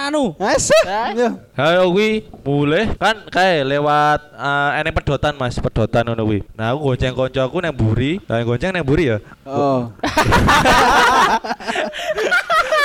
anu. 0.00 0.34
Asik. 0.40 0.82
Yo. 1.14 1.28
Ayo 1.54 1.92
kuwi 1.94 2.26
mulai 2.42 2.90
kan 2.98 3.22
kae 3.30 3.62
lewat 3.62 4.34
uh, 4.34 4.74
eneng 4.74 4.90
pedotan 4.90 5.38
Mas, 5.38 5.54
pedotan 5.60 6.10
ngono 6.10 6.26
kuwi. 6.26 6.42
Nah, 6.58 6.74
aku 6.74 6.93
gonceng 6.94 7.10
koncoku 7.10 7.58
nang 7.58 7.74
mburi, 7.74 8.22
lah 8.30 8.46
gonceng 8.46 8.70
nang 8.70 8.86
mburi 8.86 9.10
ya. 9.10 9.18
Oh. 9.42 9.90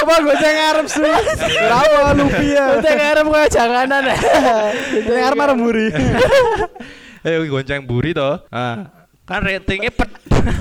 Apa 0.01 0.13
gue 0.25 0.35
ceng 0.41 0.55
ngarep 0.57 0.85
su? 0.89 1.05
Berapa 1.05 2.09
lupi 2.17 2.57
ya? 2.57 2.81
Udah 2.81 2.93
ngarep 2.97 3.25
kaya 3.29 3.47
janganan 3.47 4.01
ya. 4.01 4.17
Ceng 5.05 5.17
ngarep 5.21 5.37
marah 5.37 5.53
muri. 5.53 5.93
Eh 7.19 7.35
gonceng 7.51 7.83
mburi 7.85 8.15
to. 8.15 8.39
Ah, 8.49 8.89
kan 9.27 9.43
ratingnya 9.45 9.91
ped 9.93 10.07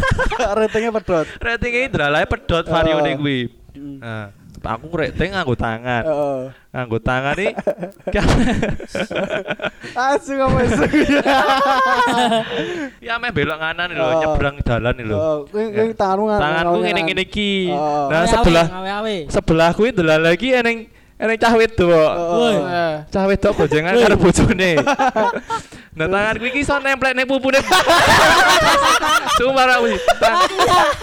Ratingnya 0.58 0.90
pedot. 0.90 1.22
ratingnya 1.38 1.86
dralae 1.88 2.26
pedot 2.26 2.66
varione 2.66 3.14
Oh. 3.14 3.18
kuwi. 3.22 3.38
Aku 4.68 4.92
rating 4.92 5.32
nganggo 5.32 5.56
tangan. 5.56 6.04
Heeh. 6.04 6.40
Nganggo 6.76 6.98
tangan 7.00 7.32
nih. 7.34 7.56
Asu 9.96 10.37
kamu 10.37 10.56
asu. 10.68 10.84
ya 13.00 13.16
meh 13.16 13.32
belok 13.32 13.56
kanan 13.56 13.88
lho, 13.90 14.06
nyebrang 14.20 14.56
dalan 14.60 14.96
lho. 15.00 15.48
Kuwi 15.48 15.72
kuwi 15.72 15.92
tanganmu 15.96 16.25
ngan- 16.28 16.40
Tanganku 16.40 16.76
ngan- 16.76 16.84
ngene-ngene 16.84 17.22
iki. 17.25 17.72
Nah, 17.72 18.28
sebelah 18.28 18.66
sebelah 19.26 19.70
kuwi 19.72 19.88
ndelal 19.90 20.20
lagi 20.22 20.52
eneng 20.52 20.84
eneng 21.16 21.37
cah 21.37 21.52
wedok. 21.56 22.12
Cah 23.08 23.25
wedok 23.25 23.52
goncengan 23.56 23.96
karo 23.96 24.16
bojone. 24.16 24.72
Nah 25.98 26.06
tangan 26.06 26.34
kuwi 26.38 26.48
iki 26.52 26.60
iso 26.62 26.78
nemplek 26.78 27.10
ning 27.10 27.26
pupune. 27.26 27.58
Sumpah 29.34 29.64
ra 29.66 29.76
kuwi. 29.80 29.96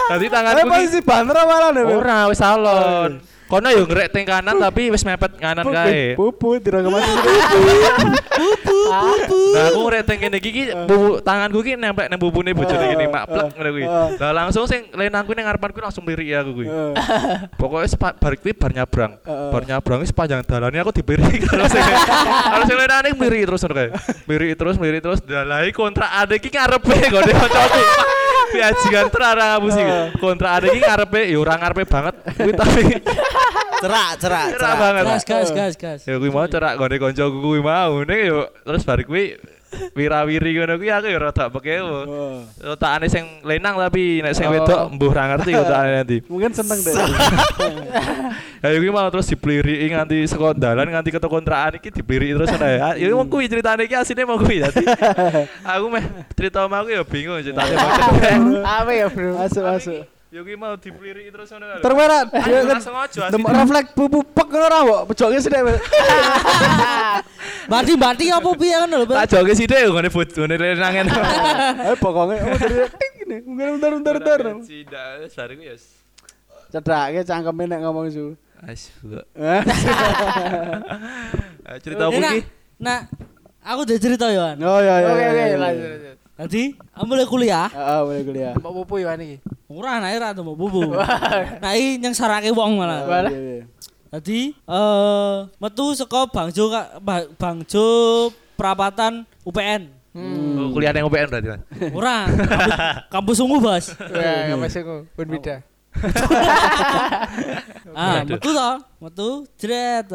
Dadi 0.08 0.24
Eh 0.24 0.30
tanganku 0.32 0.60
iki 0.62 0.70
posisi 0.72 1.00
banter 1.02 1.36
malah 1.36 1.70
nih. 1.74 1.84
ora 1.84 2.18
wis 2.30 2.40
salon. 2.40 3.20
Kono 3.46 3.70
yo 3.70 3.86
ngrek 3.86 4.10
teng 4.10 4.26
kanan 4.26 4.58
tapi 4.58 4.90
wis 4.90 5.06
mepet 5.06 5.38
kanan 5.38 5.70
kae. 5.70 6.18
Pupu 6.18 6.58
tidak 6.58 6.82
ke 6.82 6.90
mana 6.90 7.06
Nah 9.54 9.64
aku 9.70 9.80
ngrek 9.86 10.04
teng 10.10 10.18
kene 10.18 10.38
iki 10.42 10.74
pupu 10.74 11.22
tanganku 11.22 11.62
iki 11.62 11.78
nemplek 11.78 12.10
ning 12.10 12.18
pupune 12.18 12.58
bojone 12.58 12.90
gini 12.90 13.06
maplek 13.06 13.54
ngono 13.54 13.70
kuwi. 13.70 13.86
Lah 14.18 14.32
langsung 14.34 14.66
sing 14.66 14.90
lenangku 14.98 15.38
ning 15.38 15.46
ngarepanku 15.46 15.78
langsung 15.78 16.10
lirik 16.10 16.34
aku 16.42 16.52
kuwi. 16.58 16.68
Pokoknya 17.54 17.86
sepa, 17.86 18.18
bar 18.18 18.34
kuwi 18.34 18.58
bar 18.58 18.72
nyabrang. 18.74 19.14
Bar 19.24 19.64
nyabrang 19.70 20.02
wis 20.02 20.10
sepanjang 20.10 20.42
dalane 20.42 20.82
aku 20.82 20.90
dibiri 20.90 21.38
karo 21.46 21.70
sing 21.74 21.86
karo 21.86 22.64
sing 22.66 22.78
lenane 22.82 23.14
miri 23.14 23.46
terus 23.46 23.62
ngono 23.62 23.76
kae. 23.78 23.90
Miri 24.26 24.48
terus 24.58 24.76
miri 24.82 24.98
terus 25.06 25.22
dalahi 25.22 25.70
kontrak 25.70 26.10
ade 26.10 26.42
iki 26.42 26.50
ngarepe 26.50 26.94
gone 27.14 27.30
kancaku. 27.30 27.82
Piajingan 28.58 29.08
terarang 29.14 29.50
ngapusi. 29.54 29.84
Kontrak 30.18 30.52
ade 30.58 30.68
iki 30.74 30.82
ngarepe 30.82 31.22
ya 31.30 31.38
ora 31.38 31.54
ngarepe 31.62 31.86
banget 31.86 32.16
kuwi 32.42 32.54
tapi 32.58 32.82
Cerak, 33.76 34.10
cerak, 34.18 34.46
cerak 34.56 34.74
banget. 34.78 35.04
Gas 35.06 35.24
gas 35.24 35.50
gas 35.52 35.74
gas. 35.76 36.00
Ya 36.06 36.16
kuwi 36.16 36.30
mau 36.30 36.48
cerak 36.48 36.74
gone 36.76 36.96
kancaku 36.96 37.38
kuwi 37.40 37.60
mau 37.60 38.02
ning 38.02 38.20
yo 38.26 38.40
terus 38.64 38.84
bar 38.84 39.00
kuwi 39.02 39.36
wirawiri 39.92 40.56
ngono 40.56 40.80
kuwi 40.80 40.88
aku 40.88 41.08
ya 41.12 41.20
rada 41.20 41.46
pekewo. 41.52 42.00
Otakane 42.64 43.12
sing 43.12 43.44
lenang 43.44 43.76
tapi 43.76 44.24
nek 44.24 44.32
sing 44.32 44.48
Oh. 44.48 44.54
wedok 44.56 44.80
mbuh 44.96 45.12
ra 45.12 45.24
ngerti 45.36 45.52
otakane 45.62 45.92
nanti. 46.00 46.18
Mungkin 46.26 46.52
seneng 46.54 46.80
deh. 46.82 46.94
Ya 48.66 48.74
iki 48.74 48.90
mau 48.90 49.06
terus 49.14 49.30
dipliriki 49.30 49.94
nganti 49.94 50.26
saka 50.26 50.58
dalan 50.58 50.90
nganti 50.90 51.14
ketok 51.14 51.30
kontrakan 51.30 51.78
iki 51.78 51.94
dipliriki 51.94 52.34
terus 52.34 52.50
ana. 52.50 52.98
Ya 52.98 53.14
wong 53.14 53.30
kuwi 53.30 53.46
ceritane 53.46 53.86
iki 53.86 53.94
asine 53.94 54.26
mau 54.26 54.42
kuwi 54.42 54.58
dadi. 54.64 54.82
Aku 55.78 55.86
meh 55.94 56.02
cerita 56.34 56.66
sama 56.66 56.82
aku 56.82 56.90
ya 56.90 57.06
bingung 57.06 57.38
ceritane. 57.46 57.78
Apa 58.66 58.90
ya, 58.90 59.06
Bro? 59.06 59.38
Masuk 59.38 59.62
masuk. 59.62 60.02
Yo 60.34 60.42
ki 60.44 60.58
mau 60.58 60.74
dipeliriki 60.76 61.30
terus 61.32 61.50
ngono 61.54 61.66
kan. 61.70 61.80
Termerat. 61.86 62.28
Ayo 62.34 62.60
langsung 62.66 62.96
aja. 62.98 63.30
Dem 63.30 63.44
refleks 63.46 63.90
pupuk 63.94 64.48
ngono 64.50 64.68
ra, 64.68 64.80
Mbok. 64.84 65.02
Pejoke 65.14 65.38
sithik. 65.40 65.62
Berarti 67.66 67.94
berarti 67.98 68.26
apa 68.30 68.50
piye 68.54 68.76
kan 68.78 68.90
lho. 68.90 69.06
Tak 69.10 69.26
joge 69.30 69.54
sithik 69.58 69.80
yo 69.86 69.90
ngene 69.94 70.10
bot 70.14 70.30
ngene 70.30 70.56
renangen. 70.58 71.06
Ayo 71.86 71.96
pokoke 71.98 72.36
oh, 72.38 72.58
dari 72.58 72.86
ting 72.94 73.14
ngene. 73.22 73.38
Mungkin 73.46 73.66
bentar 73.78 73.92
bentar 73.98 74.14
bentar. 74.22 74.40
Tidak, 74.62 75.10
sariku 75.34 75.64
ya. 75.66 75.76
Cedake 76.70 77.22
cangkeme 77.26 77.64
nek 77.70 77.80
ngomong 77.82 78.06
su. 78.14 78.26
Ais. 78.66 78.90
Eh, 79.38 79.62
Eh, 81.66 81.82
Cerita 81.82 82.06
apa 82.06 82.14
Nah, 82.22 82.30
iki? 82.38 82.40
Nah, 82.78 83.00
aku 83.66 83.80
udah 83.90 83.98
cerita 83.98 84.26
ya. 84.30 84.54
Wan. 84.54 84.58
Oh 84.62 84.78
iya 84.78 84.96
iya. 85.02 85.10
Oke 85.10 85.18
iya, 85.18 85.30
oke 85.34 85.42
iya. 85.42 85.58
lanjut 85.58 85.90
lanjut. 85.90 86.18
Tadi 86.36 86.76
ambil 86.92 87.24
kuliah. 87.24 87.72
Ah, 87.72 87.80
ah, 87.80 87.80
Heeh, 87.80 88.00
ambil 88.04 88.24
kuliah. 88.28 88.54
Mbak 88.60 88.74
bubu 88.76 88.96
ya 89.00 89.16
niki. 89.16 89.40
Murah 89.72 90.04
naik 90.04 90.20
ra 90.20 90.30
Mbak 90.36 90.58
bubu, 90.60 90.84
Naik 91.64 92.04
yang 92.04 92.12
sarake 92.12 92.52
wong 92.52 92.76
malah. 92.76 93.08
Tadi 94.12 94.52
iya, 94.52 94.52
iya. 94.52 94.72
eh 94.76 95.36
metu 95.56 95.96
saka 95.96 96.28
Bangjo 96.28 96.68
Bangjo 97.40 97.88
perabatan 98.60 99.24
UPN. 99.48 99.88
Hmm. 100.12 100.60
Oh, 100.60 100.68
kuliah 100.76 100.92
yang 100.92 101.08
UPN 101.08 101.28
berarti 101.32 101.48
kan? 101.56 101.62
Murah. 101.92 102.24
Kampus 103.12 103.40
ungu, 103.40 103.60
bos, 103.64 103.96
Ya, 104.12 104.52
kampus 104.52 104.76
ungu. 104.80 104.98
Pun 105.16 105.28
beda. 105.32 105.56
Oh. 105.56 105.64
ah, 108.00 108.28
metu 108.28 108.52
to, 108.52 108.72
metu 109.00 109.30
jret. 109.56 110.12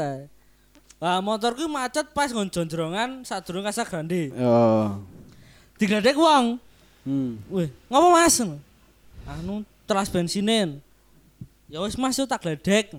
Ah, 1.00 1.24
motorku 1.24 1.64
macet 1.64 2.12
pas 2.12 2.28
ngon 2.28 2.52
jondrongan 2.52 3.24
sadurung 3.24 3.64
Casa 3.64 3.88
Grande. 3.88 4.28
Oh. 4.36 5.00
Digledek 5.80 6.12
wong. 6.12 6.60
Hmm. 7.08 7.40
Wih, 7.48 7.72
ngapa 7.88 8.08
Mas? 8.12 8.36
Anu 9.24 9.64
telas 9.88 10.12
bensinen. 10.12 10.84
Ya 11.72 11.80
wis 11.80 11.96
Mas 11.96 12.20
yo 12.20 12.28
tak 12.28 12.44
gledek. 12.44 12.92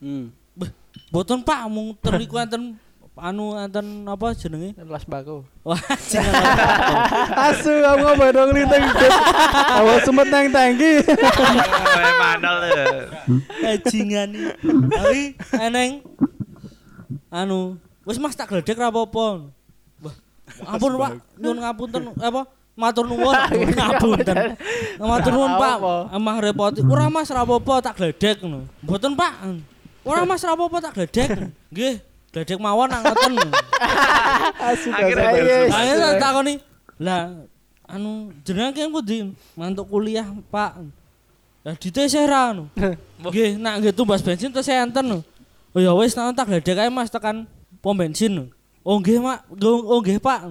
Hmm. 0.00 0.32
Beh, 0.56 0.72
boten 1.12 1.44
Pak, 1.44 1.68
mung 1.68 1.92
teriku 2.00 2.40
enten 2.40 2.80
anu 3.12 3.52
enten 3.60 4.08
apa 4.08 4.32
jenenge? 4.32 4.72
Las 4.88 5.04
bako. 5.04 5.44
Wah, 5.60 5.76
jenenge. 6.10 6.48
Asu 7.36 7.70
kamu 7.76 8.02
ngomong 8.08 8.30
dong 8.32 8.50
lintang. 8.56 8.84
Awas 9.84 10.08
sumet 10.08 10.26
nang 10.32 10.48
tangki. 10.48 11.04
Oh, 11.04 12.14
mandal 12.16 12.56
ya. 12.64 12.84
Bajingan 13.60 14.28
iki. 14.32 14.50
Tapi 14.88 15.20
eneng 15.60 15.90
anu, 17.28 17.76
wis 18.08 18.16
Mas 18.16 18.32
tak 18.32 18.48
gledek 18.48 18.80
ra 18.80 18.88
apa-apa. 18.88 19.52
Wah, 20.44 20.76
ampun 20.76 20.92
Pak, 21.00 21.12
nyuwun 21.40 21.58
ngapunten 21.60 22.02
apa? 22.20 22.42
Matur 22.74 23.06
nuwun, 23.06 23.34
ngapunten. 23.78 24.36
Matur 24.98 25.32
nuwun 25.32 25.52
Pak, 25.56 25.76
emang 26.10 26.36
repoti. 26.42 26.82
Ora 26.82 27.06
Mas 27.06 27.30
ra 27.30 27.46
apa-apa 27.46 27.90
tak 27.90 27.94
gledek 28.02 28.42
ngono. 28.42 28.66
Mboten 28.82 29.14
Pak. 29.14 29.32
Ora 30.02 30.26
Mas 30.26 30.42
ra 30.42 30.58
apa-apa 30.58 30.90
tak 30.90 30.92
gledek. 30.98 31.54
Nggih, 31.70 32.02
gledek 32.34 32.58
mawon 32.58 32.90
ngoten. 32.90 33.32
Asu 34.68 34.90
Akhirnya. 34.90 35.70
Ayo 35.70 35.92
tak 36.02 36.14
takoni. 36.18 36.54
Lah 36.98 37.46
anu 37.86 38.34
jenengan 38.42 38.74
ki 38.74 38.90
pundi? 38.90 39.18
Mantuk 39.54 39.86
kuliah, 39.86 40.26
Pak. 40.50 40.82
Lah 41.62 41.74
diteseh 41.78 42.26
ra 42.26 42.50
anu. 42.50 42.66
Nggih, 43.22 43.56
nak 43.56 43.80
nggih 43.80 43.94
tumbas 43.94 44.20
bensin 44.20 44.50
terus 44.52 44.68
enten. 44.68 45.22
Oh 45.74 45.80
ya 45.80 45.94
wis 45.94 46.18
nak 46.18 46.34
tak 46.34 46.50
gledek 46.50 46.76
ae 46.76 46.90
Mas 46.90 47.08
tekan 47.08 47.46
pom 47.78 47.94
bensin. 47.94 48.50
Oh 48.84 49.00
nggih, 49.00 49.16
Mak. 49.16 49.48
Oh 49.64 49.98
nggih, 50.04 50.20
Pak. 50.20 50.44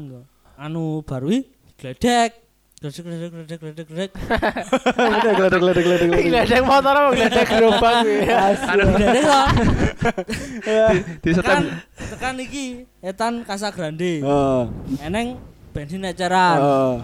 Anu 0.57 1.05
baru 1.05 1.29
gledek. 1.77 2.41
Gledek 2.83 3.03
gledek 3.07 3.31
gledek 3.31 3.59
gledek 3.63 3.87
gledek. 3.87 4.11
Gledek 4.11 5.33
gledek 5.39 5.59
gledek 5.61 5.83
gledek. 5.87 6.23
Gledek 6.27 6.61
motor 6.67 6.93
apa 6.97 7.09
gledek 7.15 7.45
gerobak 7.47 7.95
kuwi. 8.03 8.17
Gledek 8.97 9.23
to. 9.23 9.41
Di 11.23 11.29
Tekan 11.31 11.63
tekan 11.95 12.35
iki 12.43 12.65
etan 12.99 13.33
Casa 13.47 13.71
Grande. 13.71 14.19
Oh. 14.19 14.67
Eneng 14.99 15.39
bensin 15.71 16.03
eceran. 16.03 16.57
Oh. 16.59 16.95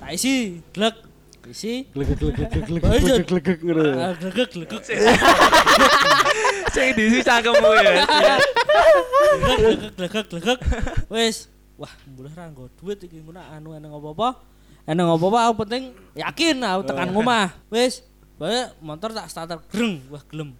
Tak 0.00 0.14
isi, 0.16 0.62
glek. 0.72 1.04
Isi, 1.46 1.86
Glegek 1.94 2.18
glegek 2.18 2.50
glegek 2.66 2.90
Ayo, 2.90 2.98
Jod. 3.06 3.06
glegek 3.06 3.26
glegek 3.30 3.58
ngono. 3.62 3.84
Ah, 4.02 4.12
glegek 4.18 4.48
glegek 4.50 4.82
sing 6.76 6.92
diisi 6.92 7.24
cangkemmu 7.24 7.70
ya. 7.80 8.04
glegek 9.96 10.24
glegek 10.28 10.58
wis 11.08 11.48
wah 11.80 11.88
boleh 12.04 12.32
ra 12.36 12.52
nggo 12.52 12.68
duit 12.76 13.00
iki 13.00 13.24
ngono 13.24 13.40
anu 13.40 13.72
eneng 13.72 13.96
apa-apa. 13.96 14.36
Eneng 14.84 15.08
apa-apa 15.08 15.38
aku 15.48 15.64
penting 15.64 15.96
yakin 16.12 16.60
aku 16.60 16.84
tekan 16.84 17.08
ngomah 17.16 17.56
wis 17.72 18.04
bae 18.36 18.68
motor 18.84 19.16
tak 19.16 19.32
starter 19.32 19.58
greng 19.72 20.04
wah 20.12 20.20
gelem. 20.28 20.52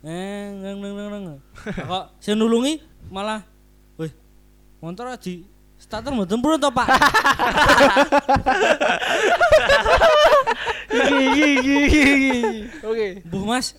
Eh 0.00 0.48
neng 0.56 0.80
neng 0.80 0.94
neng 0.96 1.08
neng. 1.12 1.38
Kok 1.60 2.16
sing 2.16 2.40
nulungi 2.40 2.80
malah 3.12 3.44
wih 4.00 4.12
motor 4.80 5.12
di 5.20 5.44
starter 5.76 6.10
mboten 6.16 6.40
purun 6.40 6.56
to 6.56 6.72
Pak? 6.72 6.88
Iki 10.88 11.48
iki 11.60 11.74
iki. 11.84 12.04
Oke. 12.82 13.06
Mbuh 13.28 13.44
Mas 13.44 13.76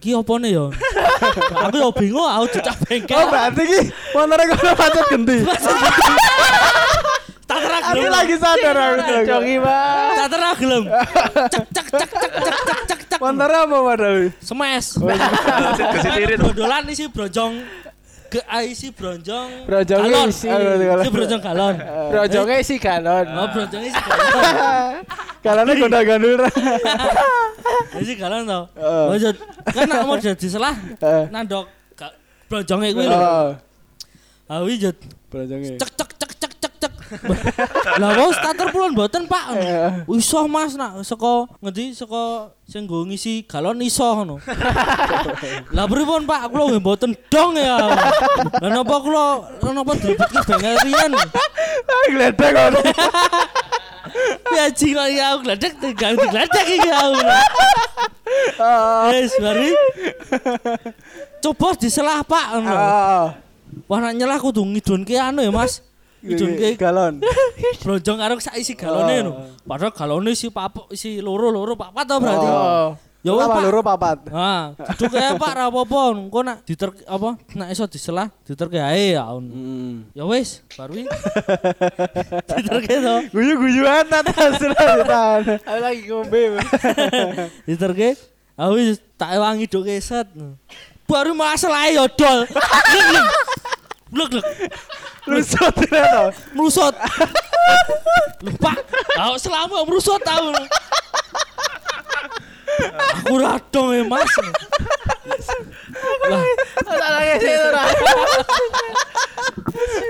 Ki 0.00 0.16
opone 0.16 0.48
ya. 0.48 0.72
aku 1.68 1.76
yo 1.76 1.92
bingung, 1.92 2.24
aku 2.24 2.56
cecah 2.56 2.76
bengkel. 2.88 3.20
Oh, 3.20 3.28
berarti 3.28 3.62
ki 3.68 3.80
monore 4.16 4.44
kono 4.48 4.72
pacet 4.72 5.04
genti. 5.12 5.36
Tak 7.50 7.58
terang 7.66 7.82
Aku 7.82 8.06
lagi 8.06 8.34
sadar 8.38 8.76
aku. 8.78 9.10
Iya, 9.10 9.20
Jogi, 9.26 9.56
Mas. 9.58 10.14
Tak 10.22 10.28
terang 10.30 10.54
gelem. 10.54 10.84
Cek 11.52 11.66
cek 11.74 11.86
cek 11.90 12.10
cek 12.14 12.30
cek 12.46 12.78
cek 12.86 13.00
cek. 13.10 13.18
Monore 13.18 13.56
apa 13.66 13.76
padahal? 13.82 14.30
Smash. 14.38 14.94
Oh, 15.02 15.10
iya. 15.10 15.26
Kesit 15.90 16.14
irit. 16.14 16.38
Isi 16.94 17.10
brojong 17.10 17.58
ke 18.30 18.40
ai 18.46 18.70
si 18.78 18.94
bronjong 18.94 19.66
bronjong 19.66 20.30
si 20.30 20.46
si 20.46 21.08
bronjong 21.10 21.42
kalon 21.42 21.76
bronjongnya 22.14 22.56
si 22.62 22.76
kalon 22.78 23.26
oh 23.26 23.46
bronjongnya 23.50 23.90
si 23.90 24.00
kalon 24.06 24.24
galonnya 25.44 25.74
gondol 25.74 26.02
gondol 26.06 26.40
si 28.06 28.14
kalon 28.14 28.42
tau 28.46 28.64
maksud 29.10 29.36
kan 29.74 29.84
nak 29.90 30.06
mau 30.06 30.14
jadi 30.14 30.46
selah 30.46 30.74
eh. 31.02 31.26
nandok 31.34 31.80
bronjongnya 32.50 32.90
gue 32.90 33.06
lho. 33.06 33.14
Oh. 33.14 33.50
Ah, 34.50 34.58
Awi 34.58 34.74
jod. 34.82 34.98
Bronjongnya. 35.30 35.78
Cek 35.78 35.90
cek 35.94 36.10
cek 36.18 36.32
cek 36.58 36.72
cek. 36.82 36.89
Lah 38.00 38.10
kok 38.14 38.30
starter 38.38 38.68
pulon 38.70 38.94
mboten, 38.94 39.26
Pak. 39.26 39.44
Eh. 39.58 39.90
Iso 40.14 40.46
Mas 40.46 40.78
nak 40.78 41.02
saka 41.02 41.50
ngendi 41.58 41.94
saka 41.94 42.54
sing 42.66 42.86
nggo 42.86 43.06
ngisi 43.10 43.42
galon 43.46 43.82
iso 43.82 44.06
ngono. 44.06 44.38
Lah 45.76 45.84
pripun 45.90 46.24
Pak, 46.26 46.50
kula 46.54 46.64
nggih 46.70 46.82
mboten 46.82 47.10
dong 47.28 47.58
ya. 47.58 47.76
Lah 48.62 48.70
napa 48.70 48.96
kula 49.02 49.24
napa 49.74 49.92
dilebetke 49.98 50.40
bengkel 50.46 50.74
riyen? 50.86 51.12
Gledek 52.10 52.50
kono. 52.54 52.80
Ya 54.50 54.66
kok 54.66 55.06
ya 55.14 55.24
aku 55.30 55.38
gledek 55.46 55.72
tinggal 55.78 56.18
digledek 56.18 56.66
iki 56.66 56.90
aku. 56.90 57.22
Ah. 58.58 59.14
Wis 59.14 59.32
bari. 59.38 59.70
Coba 61.38 61.78
diselah 61.78 62.26
Pak 62.26 62.58
ngono. 62.58 62.74
Ah. 62.74 63.26
Wah 63.86 63.98
nak 64.02 64.18
nyelah 64.18 64.38
kudu 64.42 64.66
ngidunke 64.66 65.14
anu 65.14 65.46
ya 65.46 65.54
Mas. 65.54 65.78
Ngidunke 66.20 66.76
galon. 66.76 67.24
blonjong 67.84 68.18
karo 68.20 68.36
sak 68.40 68.56
isi 68.60 68.76
galone 68.76 69.14
ngono. 69.24 69.30
Padahal 69.64 69.92
galone 69.96 70.30
isi 70.36 70.52
papat 70.52 70.92
isi 70.92 71.24
loro-loro 71.24 71.72
papat 71.76 72.04
to 72.04 72.16
berarti. 72.20 72.48
Oh. 72.48 72.88
Ya 73.20 73.36
wis 73.36 73.44
Pak. 73.52 73.60
loro 73.68 73.80
papat. 73.84 74.18
Nah, 74.32 74.72
duduk 74.96 75.12
ae 75.20 75.36
Pak 75.36 75.52
ra 75.52 75.68
apa-apa. 75.68 76.16
Engko 76.16 76.40
nak 76.40 76.64
diter 76.64 76.88
apa 77.04 77.36
nak 77.52 77.68
iso 77.68 77.84
diselah 77.84 78.32
diterke 78.48 78.80
ae 78.80 79.12
ya. 79.12 79.28
Hmm. 79.28 80.08
Ya 80.16 80.24
wis, 80.24 80.64
baru 80.72 81.04
iki. 81.04 81.08
diterke 82.48 82.94
to. 82.96 83.16
Guyu-guyuan 83.28 84.08
atas 84.08 84.56
tahan. 84.56 85.40
Aku 85.60 85.80
lagi 85.84 86.02
ngombe. 86.08 86.64
Diterke. 87.68 88.16
Aku 88.56 88.80
wis 88.80 89.04
tak 89.20 89.36
wangi 89.36 89.68
dok 89.68 89.84
keset. 89.84 90.28
Baru 91.04 91.36
masalah 91.36 91.92
ya 91.92 92.08
dol. 92.08 92.48
Glek 94.08 94.28
glek. 94.32 94.46
Lusut 95.30 95.74
to. 95.78 96.22
Merusot. 96.58 96.94
Lupa. 98.42 98.72
Aku 99.20 99.36
selama 99.38 99.86
merusot 99.86 100.18
tahu. 100.26 100.50
Aku 103.20 103.34
radong 103.38 103.88
ya 103.94 104.02
mas. 104.08 104.32
Lah, 106.30 106.42
lagi 106.98 107.34
sih 107.44 107.54
ora. 107.54 107.84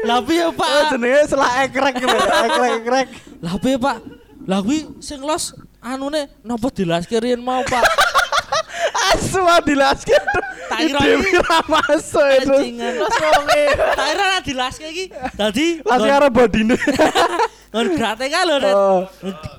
lah 0.08 0.18
piye 0.24 0.42
Oh 0.48 0.54
Pak? 0.54 0.96
jenenge 0.96 1.20
selah 1.28 1.50
ekrek 1.66 1.94
gitu. 2.00 2.16
Ekrek 2.16 2.72
ekrek. 2.82 3.08
Lah 3.42 3.54
piye 3.60 3.76
Pak? 3.76 3.98
Lah 4.48 4.58
kuwi 4.64 4.88
sing 5.04 5.20
los 5.20 5.52
anune 5.82 6.30
napa 6.46 6.72
dilaske 6.72 7.16
riyen 7.20 7.42
mau 7.42 7.60
Pak? 7.66 7.84
Asu 9.12 9.42
dilaskin. 9.66 10.24
Kira 10.88 11.00
Dewi 11.04 11.26
iki 11.28 11.38
ra 11.42 11.58
masuk 11.68 12.26
itu. 12.32 12.48
bajingan. 12.48 12.92
Tak 13.04 13.44
kira 14.08 14.24
ra 14.24 14.38
dilaske 14.40 14.86
iki. 14.88 15.04
Dadi 15.36 15.66
Lasi 15.84 16.06
karo 16.08 16.28
bodine. 16.32 16.76
Ngon 17.72 17.86
grate 17.94 18.26
ka 18.26 18.40
lho, 18.42 18.56
Ret. 18.58 18.74
Oh, 18.74 19.00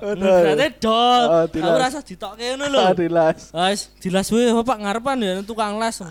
Ngon 0.03 0.19
grate 0.19 0.67
dol. 0.83 1.23
Oh, 1.31 1.45
dilas. 1.47 1.67
Aku 1.71 1.77
rasa 1.79 1.99
ditokke 2.03 2.43
ngono 2.53 2.65
lho. 2.67 2.79
adilas. 2.91 3.55
Wes, 3.55 3.87
dilas 4.03 4.27
wae 4.33 4.51
Bapak 4.51 4.77
ngarepan 4.83 5.17
ya 5.23 5.31
tukang 5.45 5.79
las. 5.79 6.03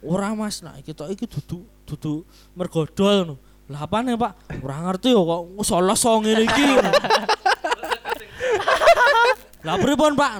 Ora 0.00 0.32
Mas, 0.36 0.60
nah 0.60 0.76
iki 0.76 0.92
tok 0.92 1.08
iki 1.12 1.24
dudu 1.24 1.64
dudu 1.88 2.24
mergodol 2.52 3.16
ngono. 3.24 3.34
Lah 3.70 3.86
apane 3.86 4.18
Pak? 4.18 4.60
Ora 4.60 4.76
ngerti 4.84 5.14
yo 5.14 5.22
kok 5.24 5.64
solos 5.64 5.96
so 5.96 6.18
ngene 6.20 6.44
iki. 6.44 6.64
Lah 9.60 9.76
pripun 9.76 10.16
Pak? 10.16 10.32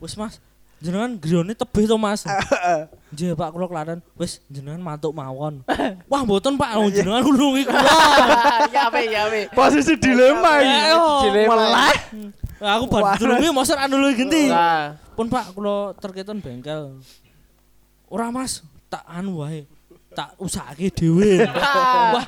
Wis 0.00 0.16
Mas, 0.16 0.40
jenengan 0.80 1.16
griyane 1.16 1.52
tebih 1.52 1.84
to 1.88 1.96
Mas. 1.96 2.24
Nggih 3.16 3.32
Pak 3.32 3.48
kula 3.56 3.64
klaten. 3.64 3.98
Wis 4.20 4.44
jenengan 4.52 4.76
mantuk 4.84 5.16
mawon. 5.16 5.64
Wah 6.12 6.20
mboten 6.20 6.60
Pak, 6.60 6.76
wong 6.76 6.92
jenengan 6.92 7.24
nulungi 7.24 7.64
kula. 7.64 7.80
Ya 8.76 8.92
ape 8.92 9.08
ya 9.08 9.24
ape. 9.24 9.48
Posisi 9.56 9.96
dilema 9.96 10.60
iki. 10.60 10.68
Ayo. 10.68 11.04
Dilema. 11.24 11.56
Melah. 11.56 11.96
Lah, 12.60 12.72
Aku 12.76 12.84
bar 12.92 13.16
nulungi 13.16 13.48
mosok 13.56 13.80
anu 13.80 14.04
genti. 14.12 14.52
Lah, 14.52 15.00
Pun 15.16 15.32
Pak 15.32 15.56
kula 15.56 15.96
terketon 15.96 16.44
bengkel. 16.44 17.00
Ora 18.12 18.28
Mas, 18.28 18.60
tak 18.92 19.00
anu 19.08 19.40
wae. 19.40 19.64
Tak 20.12 20.36
usahake 20.36 20.92
dhewe. 20.92 21.40
Wah, 22.20 22.24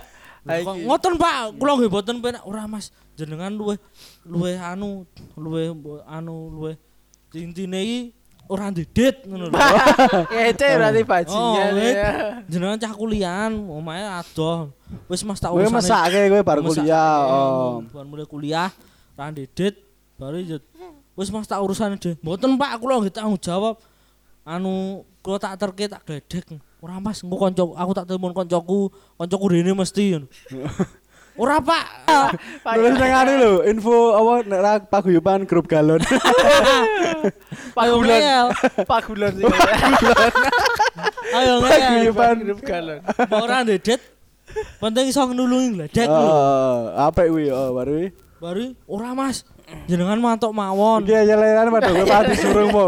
ngoten 0.89 1.21
Pak, 1.21 1.61
kula 1.61 1.77
nggih 1.77 1.93
boten 1.93 2.17
penak. 2.25 2.49
Ora 2.49 2.65
Mas, 2.65 2.97
jenengan 3.13 3.53
luwe 3.53 3.77
luwe 4.25 4.57
anu, 4.57 5.05
luwe 5.37 5.69
anu 6.09 6.49
luwe 6.49 6.73
intine 7.37 7.77
iki 7.85 8.01
ora 8.49 8.73
ndedet 8.73 9.29
ngono 9.29 9.53
lho. 9.53 9.57
ngece 10.33 10.67
berarti 10.81 11.03
bajingan. 11.05 11.73
Oh, 11.73 11.85
ya. 11.85 12.13
Jenengan 12.49 12.81
cah 12.81 12.93
kuliahan, 12.97 13.53
omahe 13.53 14.03
adoh. 14.09 14.73
Wis 15.07 15.21
Mas 15.21 15.37
tak 15.37 15.53
Kowe 15.53 15.61
urusane. 15.61 15.85
mesake 15.85 16.21
kowe 16.33 16.41
bar 16.41 16.59
kuliah. 16.65 17.17
Oh. 17.29 17.85
Bar 17.93 18.09
mulai 18.09 18.25
kuliah, 18.25 18.73
ra 19.15 19.29
ndedet, 19.29 19.77
baru. 20.17 20.41
Wis 21.13 21.29
Mas 21.29 21.45
tak 21.45 21.61
urusane 21.61 22.01
dhewe. 22.01 22.17
Mboten 22.25 22.57
Pak, 22.57 22.81
kula 22.81 23.05
nggih 23.05 23.13
tanggung 23.13 23.37
jawab. 23.37 23.77
Anu 24.49 25.05
kula 25.21 25.37
tak 25.37 25.61
terke 25.61 25.85
tak 25.85 26.09
gledek. 26.09 26.57
Ora 26.81 26.97
Mas, 27.03 27.21
engko 27.21 27.37
kanca 27.37 27.63
aku 27.63 27.91
tak 27.93 28.07
telepon 28.09 28.33
kancaku, 28.33 28.89
kancaku 29.21 29.45
rene 29.53 29.77
mesti. 29.77 30.17
Ora 31.39 31.63
Pak. 31.63 31.87
Nulis 32.75 32.99
nang 32.99 33.13
anu 33.15 33.33
lho, 33.39 33.53
info 33.71 33.95
apa 34.19 34.33
nek 34.43 34.91
paguyuban 34.91 35.47
grup 35.47 35.71
galon. 35.71 36.03
Ngeyel. 37.79 38.51
Pagulan 38.83 39.33
sih. 39.39 39.47
Ayo. 41.39 41.63
Paguyuban 41.63 42.37
Grup 42.43 42.61
galon. 42.67 42.99
Ora 43.31 43.63
ndedet. 43.63 44.03
Penting 44.83 45.15
iso 45.15 45.23
nulungi 45.31 45.79
gledek 45.79 46.11
lho. 46.11 46.27
Oh, 46.27 46.79
apik 47.07 47.31
kuwi 47.31 47.55
oh 47.55 47.71
baru. 47.71 48.11
Baru 48.43 48.65
ora 48.91 49.15
Mas. 49.15 49.47
Jenengan 49.87 50.19
mantuk 50.19 50.51
mawon. 50.51 51.07
Iki 51.07 51.15
aja 51.23 51.35
layanan 51.39 51.71
padha 51.71 51.93
kowe 51.93 52.07
pati 52.09 52.35
surung 52.35 52.71
mo. 52.75 52.85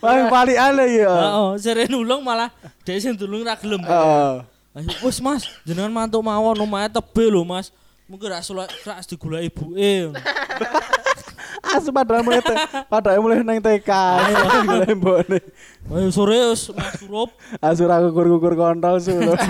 Paling 0.00 0.26
palikan 0.32 0.72
lagi 0.78 1.02
ya. 1.02 1.12
Heeh, 1.12 1.50
sere 1.60 1.84
nulung 1.90 2.22
malah 2.24 2.48
dhek 2.86 3.02
sing 3.02 3.18
nulung 3.20 3.44
ra 3.44 3.58
gelem. 3.58 3.82
Heeh. 3.84 4.51
Ayo, 4.72 4.88
Wis 5.04 5.20
Mas, 5.20 5.44
jenengan 5.68 5.92
mantuk 5.92 6.24
mawon 6.24 6.56
omahe 6.64 6.88
tebe 6.88 7.28
lho 7.28 7.44
Mas. 7.44 7.68
Mungkin 8.08 8.32
ra 8.32 8.40
sulak 8.40 8.72
ra 8.88 9.04
digoleki 9.04 9.52
ibuke. 9.52 10.16
Asu 11.72 11.94
padahal 11.94 12.24
mulai 12.24 12.40
te, 12.40 12.56
padahal 12.88 13.20
mulai 13.20 13.44
nang 13.44 13.60
TK. 13.60 13.90
Mulai 14.64 14.92
mbone. 14.96 15.38
Ayo 15.92 16.08
sore 16.08 16.36
wis 16.52 16.72
Mas 16.72 17.00
surup. 17.00 17.30
Asu 17.60 17.84
ra 17.84 18.00
kukur-kukur 18.00 18.56
kontol 18.56 18.96
suruh. 19.00 19.36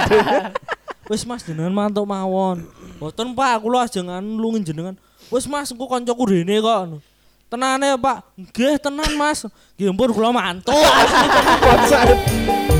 Wis 1.11 1.26
Mas 1.26 1.42
jenengan 1.42 1.74
mantuk 1.74 2.06
mawon. 2.06 2.62
Boten 3.02 3.35
Pak, 3.35 3.58
kula 3.58 3.90
jangan 3.90 4.22
nulungin 4.22 4.62
jenengan. 4.62 4.94
Wis 5.35 5.50
Mas, 5.50 5.74
engko 5.74 5.90
kancaku 5.90 6.30
rene 6.30 6.62
kok. 6.62 7.02
Tenane 7.50 7.98
Pak. 7.98 8.22
Nggih 8.38 8.78
tenan 8.78 9.11
Mas. 9.18 9.42
Nggih 9.74 9.90
ampun 9.90 10.14
kula 10.14 10.30
mantuk. 10.30 10.72